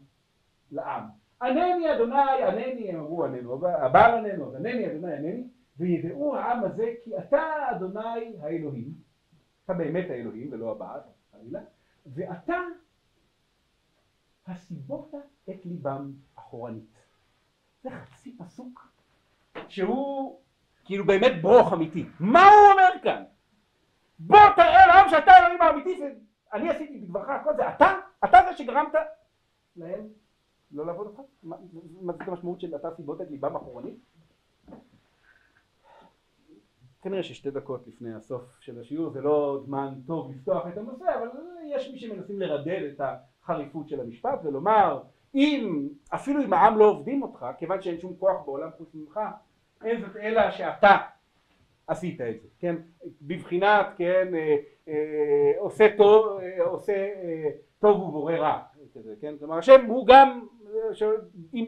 [0.73, 1.03] לעם.
[1.41, 5.43] ענני אדוני, ענני, הם אמרו עננו, הבעל עננו, אז ענני אדוני ענני,
[5.77, 8.93] וידעו העם הזה כי אתה אדוני האלוהים,
[9.65, 10.99] אתה באמת האלוהים ולא הבעל,
[11.31, 11.59] חלילה,
[12.05, 12.57] ואתה
[14.47, 15.11] הסיבות
[15.49, 16.97] את ליבם אחורנית.
[17.83, 18.87] זה חצי פסוק
[19.67, 20.39] שהוא
[20.85, 22.05] כאילו באמת ברוך אמיתי.
[22.19, 23.23] מה הוא אומר כאן?
[24.19, 26.01] בוא תראה לעם שאתה האלוהים האמיתי,
[26.53, 27.93] אני עשיתי בדברך הכל זה אתה?
[28.25, 28.93] אתה זה שגרמת
[29.75, 30.07] להם
[30.73, 31.19] לא לעבוד אותך?
[31.43, 33.95] מה זאת המשמעות של אתה סיבות את ליבם אחורנית?
[37.01, 41.27] כנראה ששתי דקות לפני הסוף של השיעור זה לא זמן טוב לפתוח את הנושא אבל
[41.65, 45.01] יש מי שמנסים לרדד את החריפות של המשפט ולומר
[45.35, 49.19] אם אפילו אם העם לא עובדים אותך כיוון שאין שום כוח בעולם חוץ ממך
[49.83, 50.97] אין זאת אלא שאתה
[51.87, 52.75] עשית את זה כן
[53.21, 54.55] בבחינת כן אה,
[54.87, 57.49] אה, עושה טוב אה, עושה אה,
[57.79, 58.61] טוב ובורא רע
[58.95, 61.03] כזה, כן כלומר השם הוא גם אה, ש...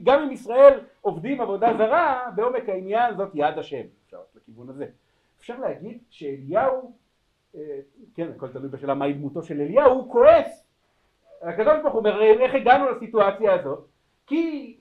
[0.03, 4.85] גם אם ישראל עובדים עבודה זרה בעומק העניין זאת יד השם אפשר לכיוון הזה
[5.39, 6.91] אפשר להגיד שאליהו,
[7.55, 7.79] אה,
[8.15, 10.65] כן הכל תלוי בשאלה מהי דמותו של אליהו, הוא כועס.
[11.41, 13.85] הקדוש ברוך הוא אומר איך הגענו לסיטואציה הזאת?
[14.27, 14.77] כי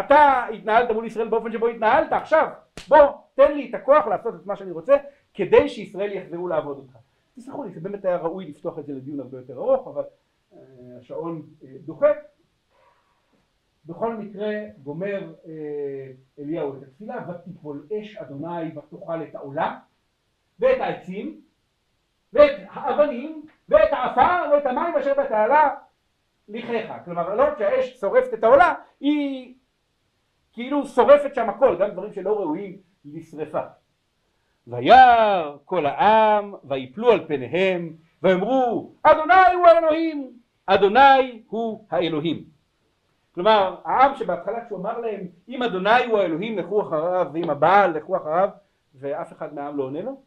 [0.00, 2.48] אתה התנהלת מול ישראל באופן שבו התנהלת עכשיו
[2.88, 2.98] בוא
[3.34, 4.96] תן לי את הכוח לעשות את מה שאני רוצה
[5.34, 6.96] כדי שישראל יחזרו לעבוד אותך.
[7.36, 10.08] תסלחו לי זה באמת היה ראוי לפתוח את זה לדיון הרבה יותר ארוך אבל אה,
[11.00, 12.16] השעון אה, דוחק.
[13.86, 14.50] בכל מקרה
[14.82, 19.78] גומר אה, אליהו את התפילה ותיפול אש אדוני ותאכל את העולה
[20.60, 21.40] ואת העצים
[22.32, 25.74] ואת האבנים ואת העפר ואת המים אשר בתעלה
[26.48, 29.54] לכיך כלומר לא רק שהאש שורפת את העולה היא
[30.52, 33.60] כאילו שורפת שם הכל גם דברים שלא ראויים לשרפה
[34.66, 40.35] וירא כל העם ויפלו על פניהם ואמרו אדוני הוא האלוהים
[40.66, 42.44] אדוני הוא האלוהים.
[43.34, 48.16] כלומר העם שבהתחלה כשהוא אמר להם אם אדוני הוא האלוהים לכו אחריו ואם הבעל לכו
[48.16, 48.48] אחריו
[48.94, 50.20] ואף אחד מהעם לא עונה לו.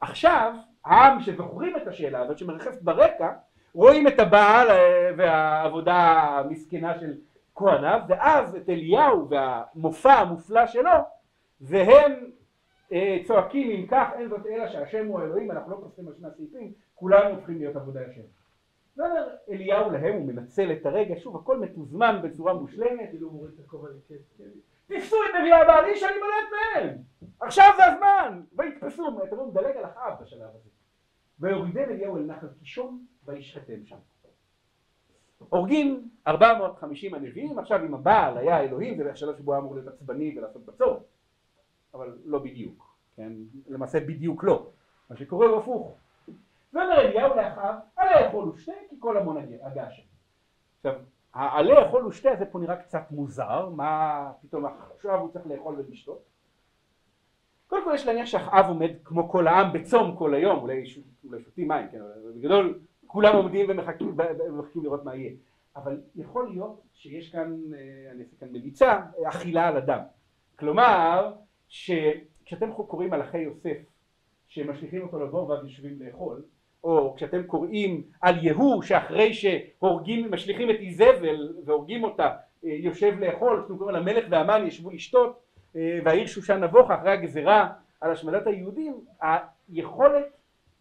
[0.00, 0.54] עכשיו
[0.84, 3.32] העם שזוכרים את השאלה הזאת שמרחפת ברקע
[3.74, 5.96] רואים את הבעל אה, והעבודה
[6.38, 7.14] המסכנה של
[7.54, 10.90] כהניו ואז את אליהו והמופע המופלא שלו
[11.60, 12.12] והם
[12.92, 16.28] אה, צועקים אם כך אין זאת אלא שהשם הוא האלוהים אנחנו לא פוסקים על שני
[16.28, 18.39] הסעיפים כולנו הופכים להיות עבודי השם
[19.00, 23.54] בסדר, אליהו להם הוא מנצל את הרגע, שוב הכל מתוזמן בצורה מושלמת, כאילו הוא מוריד
[23.54, 24.44] את הכובע לכסף.
[24.86, 26.96] תפסו את נביאי הבעל, איש אני מולדת מהם,
[27.40, 30.68] עכשיו זה הזמן, ויתפסו, אתם רואים, מדלג על אחאב בשלב הזה,
[31.40, 33.96] ויורידם אליהו אל נחל קישון וישחטם שם.
[35.38, 40.38] הורגים 450 הנביאים, עכשיו אם הבעל היה אלוהים זה השלב שבו היה אמור להיות עצבני
[40.38, 41.02] ולעשות בצורת,
[41.94, 43.32] אבל לא בדיוק, כן,
[43.68, 44.70] למעשה בדיוק לא,
[45.10, 45.99] מה שקורה הוא הפוך.
[46.72, 50.02] ואומר אליהו לאחיו, עלה אכול ושתה כי כל המון הגה שם.
[50.76, 51.00] עכשיו,
[51.34, 56.22] העלה אכול ושתה זה פה נראה קצת מוזר, מה פתאום עכשיו הוא צריך לאכול ולשתות?
[57.66, 60.98] קודם כל יש להניח שאחאב עומד כמו כל העם בצום כל היום, אולי, ש...
[61.24, 64.16] אולי שותים מים, כן, אבל בגדול כולם עומדים ומחכים,
[64.48, 65.32] ומחכים לראות מה יהיה.
[65.76, 70.00] אבל יכול להיות שיש כאן, אה, אני אעשה כאן מליצה, אכילה על הדם.
[70.58, 71.34] כלומר,
[71.68, 73.78] שכשאתם קוראים על אחי יוסף,
[74.46, 76.42] שמשליכים אותו לבור ואז יושבים לאכול,
[76.84, 82.28] או כשאתם קוראים על יהוא שאחרי שהורגים, משליכים את איזבל והורגים אותה,
[82.64, 85.40] אה, יושב לאכול, כשאתם קוראים על המלך והמן ישבו לשתות,
[85.76, 87.68] אה, והעיר שושן נבוכה אחרי הגזרה
[88.00, 90.24] על השמדת היהודים, היכולת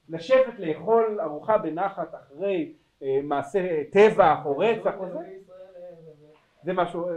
[0.10, 2.74] לשבת לאכול ארוחה בנחת אחרי
[3.04, 5.20] אה, מעשה טבח או רצח או זה,
[6.64, 7.10] זה משהו,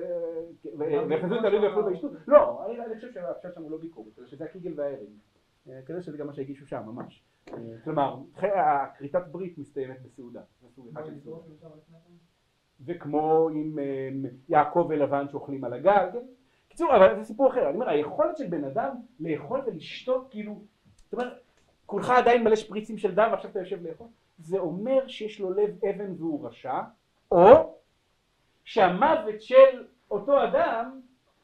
[1.08, 4.44] ויחזו את הלוי ויאכלו וישתו, לא, אני אני חושב שהפשט שם הוא לא ביקורת, שזה
[4.44, 4.98] הקיגל והערב,
[5.70, 7.22] אה, כנראה שזה גם מה שהגישו שם ממש,
[7.84, 10.40] כלומר, הכריתת ברית מסתיימת בסעודה.
[12.84, 14.08] וכמו עם אה,
[14.48, 16.18] יעקב ולבן שאוכלים על כן?
[16.68, 20.62] קיצור, אבל זה סיפור אחר, אני אומר, היכולת של בן אדם לאכול ולשתות, כאילו,
[21.04, 21.32] זאת אומרת,
[21.86, 24.06] כולך עדיין מלא שפריצים של דם ועכשיו אתה יושב לאכול,
[24.38, 26.80] זה אומר שיש לו לב אבן והוא רשע,
[27.30, 27.74] או
[28.64, 31.00] שהמוות של אותו אדם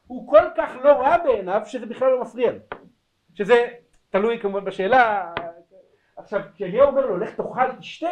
[0.07, 2.59] הוא כל כך לא רע בעיניו שזה בכלל לא מפריע לו,
[3.35, 3.69] שזה
[4.11, 5.33] תלוי כמובן בשאלה,
[6.19, 8.11] עכשיו כשאליהו אומר לו לך תאכל תשתה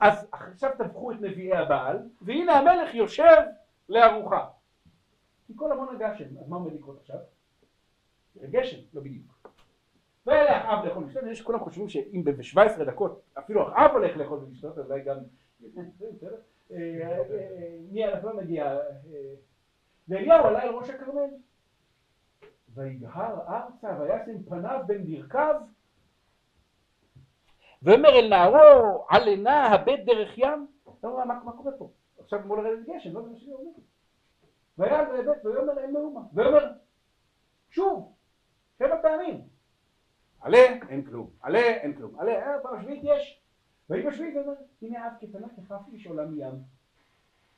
[0.00, 3.36] אז עכשיו טבחו את נביאי הבעל, והנה המלך יושב
[3.88, 4.46] לארוחה.
[5.46, 7.18] כי כל המון הגשם, אז מה עומד לקרות עכשיו?
[8.42, 9.48] גשם, לא בדיוק.
[10.26, 14.78] ואלה אחאב לאכול ולשתות, יש כולם חושבים שאם ב-17 דקות אפילו אחאב הולך לאכול ולשתות,
[14.78, 15.16] אז אולי גם...
[15.76, 15.82] אה,
[16.72, 18.78] אה, אה, מי אנחנו לא נגיע...
[20.08, 21.30] ואליהו עלה אל ראש הכרמל.
[22.74, 25.54] ויגהר ארצה וישם פניו בין ברכיו
[27.82, 30.66] ואומר אל נערו עלנה הבט דרך ים,
[31.04, 33.70] לא מה מה קורה פה, עכשיו אמור לרדת גשם, לא זה מה שאני אומר.
[34.78, 36.72] ויאמר אין מאומה, ויאמר
[37.70, 38.14] שוב,
[38.78, 39.40] שבע פעמים,
[40.40, 40.58] עלה
[40.88, 43.42] אין כלום, עלה אין כלום, עלה, אה, פעם שביעית יש,
[43.90, 44.52] ויהי בשביעית ואומר
[44.82, 46.54] הנה אב קטנה ככף איש עולה מים.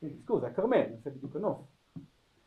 [0.00, 1.58] כן, תזכו זה הכרמל, נעשה בדיוק הנוף.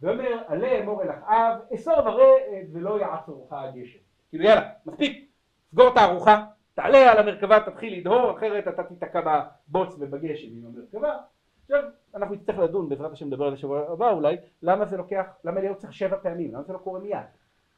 [0.01, 3.99] ואומר עלה אמור אל אחאב אסור וראה ולא יעצורך הגשם.
[4.29, 5.31] כאילו יאללה מספיק
[5.71, 6.45] סגור את הארוחה
[6.75, 11.17] תעלה על המרכבה תתחיל לדהור אחרת אתה תיתקע בבוץ ובגשם עם המרכבה.
[11.63, 11.83] עכשיו
[12.15, 15.75] אנחנו נצטרך לדון בעזרת השם נדבר על השבוע הבא אולי למה זה לוקח למה אליהו
[15.77, 16.53] צריך שבע פעמים?
[16.53, 17.19] למה זה לא קורה מיד?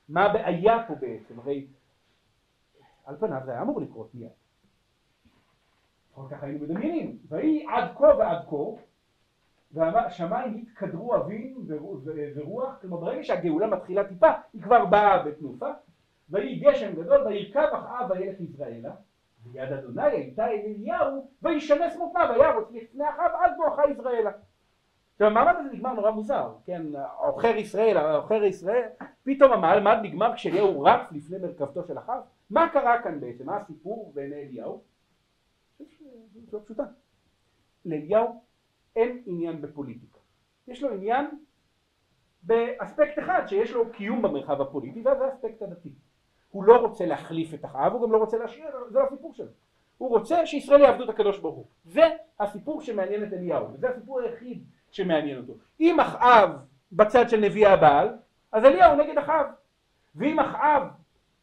[0.10, 1.40] מה הבעיה פה בעצם?
[1.40, 1.68] הרי
[3.06, 4.30] על פניו זה היה אמור לקרות מיד.
[6.14, 7.18] אחר כך היינו מדמיינים.
[7.30, 8.82] ויהי עד כה ועד כה
[9.72, 11.58] והשמיים התקדרו אוויר
[12.36, 15.70] ורוח כלומר ברגע שהגאולה מתחילה טיפה היא כבר באה בתנופה
[16.30, 18.92] ויהי גשם גדול וירכב אחאב וילך יזרעאלה.
[19.52, 24.32] ויד אדוני הייתה אל אליהו וישנס מותניו וירוץ לפני אחאב עד בואכה יזרעאלה.
[25.14, 26.82] עכשיו המעמד הזה נגמר נורא מוזר, כן,
[27.18, 28.90] עוכר ישראל, עוכר ישראל,
[29.24, 34.12] פתאום המעמד נגמר כשאליהו רץ לפני מרכבתו של אחאב, מה קרה כאן בעצם, מה הסיפור
[34.16, 34.82] בעיני אליהו?
[36.50, 36.84] זו פשוטה,
[37.86, 38.42] לאליהו
[38.96, 40.20] אין עניין בפוליטיקה,
[40.68, 41.26] יש לו עניין
[42.44, 45.90] באספקט אחד שיש לו קיום במרחב הפוליטי וזה האספקט הדתי
[46.52, 49.48] הוא לא רוצה להחליף את אחאב, הוא גם לא רוצה להשאיר, זה לא הסיפור שלו.
[49.98, 51.66] הוא רוצה שישראל יעבדו את הקדוש ברוך הוא.
[51.86, 52.04] זה
[52.40, 55.54] הסיפור שמעניין את אליהו, וזה הסיפור היחיד שמעניין אותו.
[55.80, 56.50] אם אחאב
[56.92, 58.10] בצד של נביאי הבעל,
[58.52, 59.46] אז אליהו נגד אחאב.
[60.16, 60.84] ואם אחאב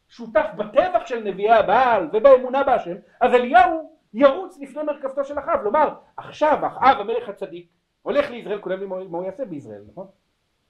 [0.07, 5.63] שותף בטבח של נביאי הבעל ובאמונה בהשם, אז אליהו ירוץ לפני מרכבתו של אחאב.
[5.63, 7.67] לומר, עכשיו אחאב המלך הצדיק
[8.01, 10.07] הולך לישראל, כולל לי מה הוא יעשה בישראל, נכון?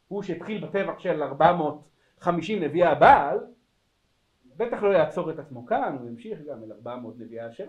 [0.08, 3.40] הוא שהתחיל בטבח של 450 נביאי הבעל,
[4.58, 7.66] בטח לא יעצור את עצמו כאן, הוא ימשיך גם אל 400 נביאי השם.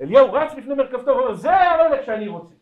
[0.00, 2.54] אליהו רץ לפני מרכבתו ואומר זה המלך שאני רוצה.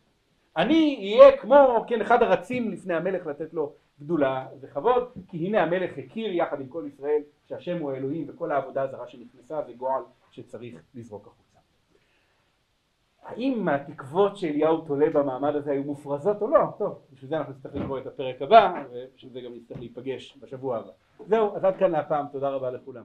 [0.57, 5.97] אני אהיה כמו כן אחד הרצים לפני המלך לתת לו גדולה וכבוד כי הנה המלך
[5.97, 10.81] הכיר יחד עם כל ישראל שהשם הוא האלוהים וכל העבודה הזרה שנכנסה זה גועל שצריך
[10.95, 11.46] לזרוק החוצה.
[13.23, 16.59] האם התקוות שאליהו תולה במעמד הזה היו מופרזות או לא?
[16.77, 20.77] טוב, בשביל זה אנחנו נצטרך לקרוא את הפרק הבא ובשביל זה גם נצטרך להיפגש בשבוע
[20.77, 20.91] הבא.
[21.27, 23.03] זהו, אז עד כאן להפעם, תודה רבה לכולם.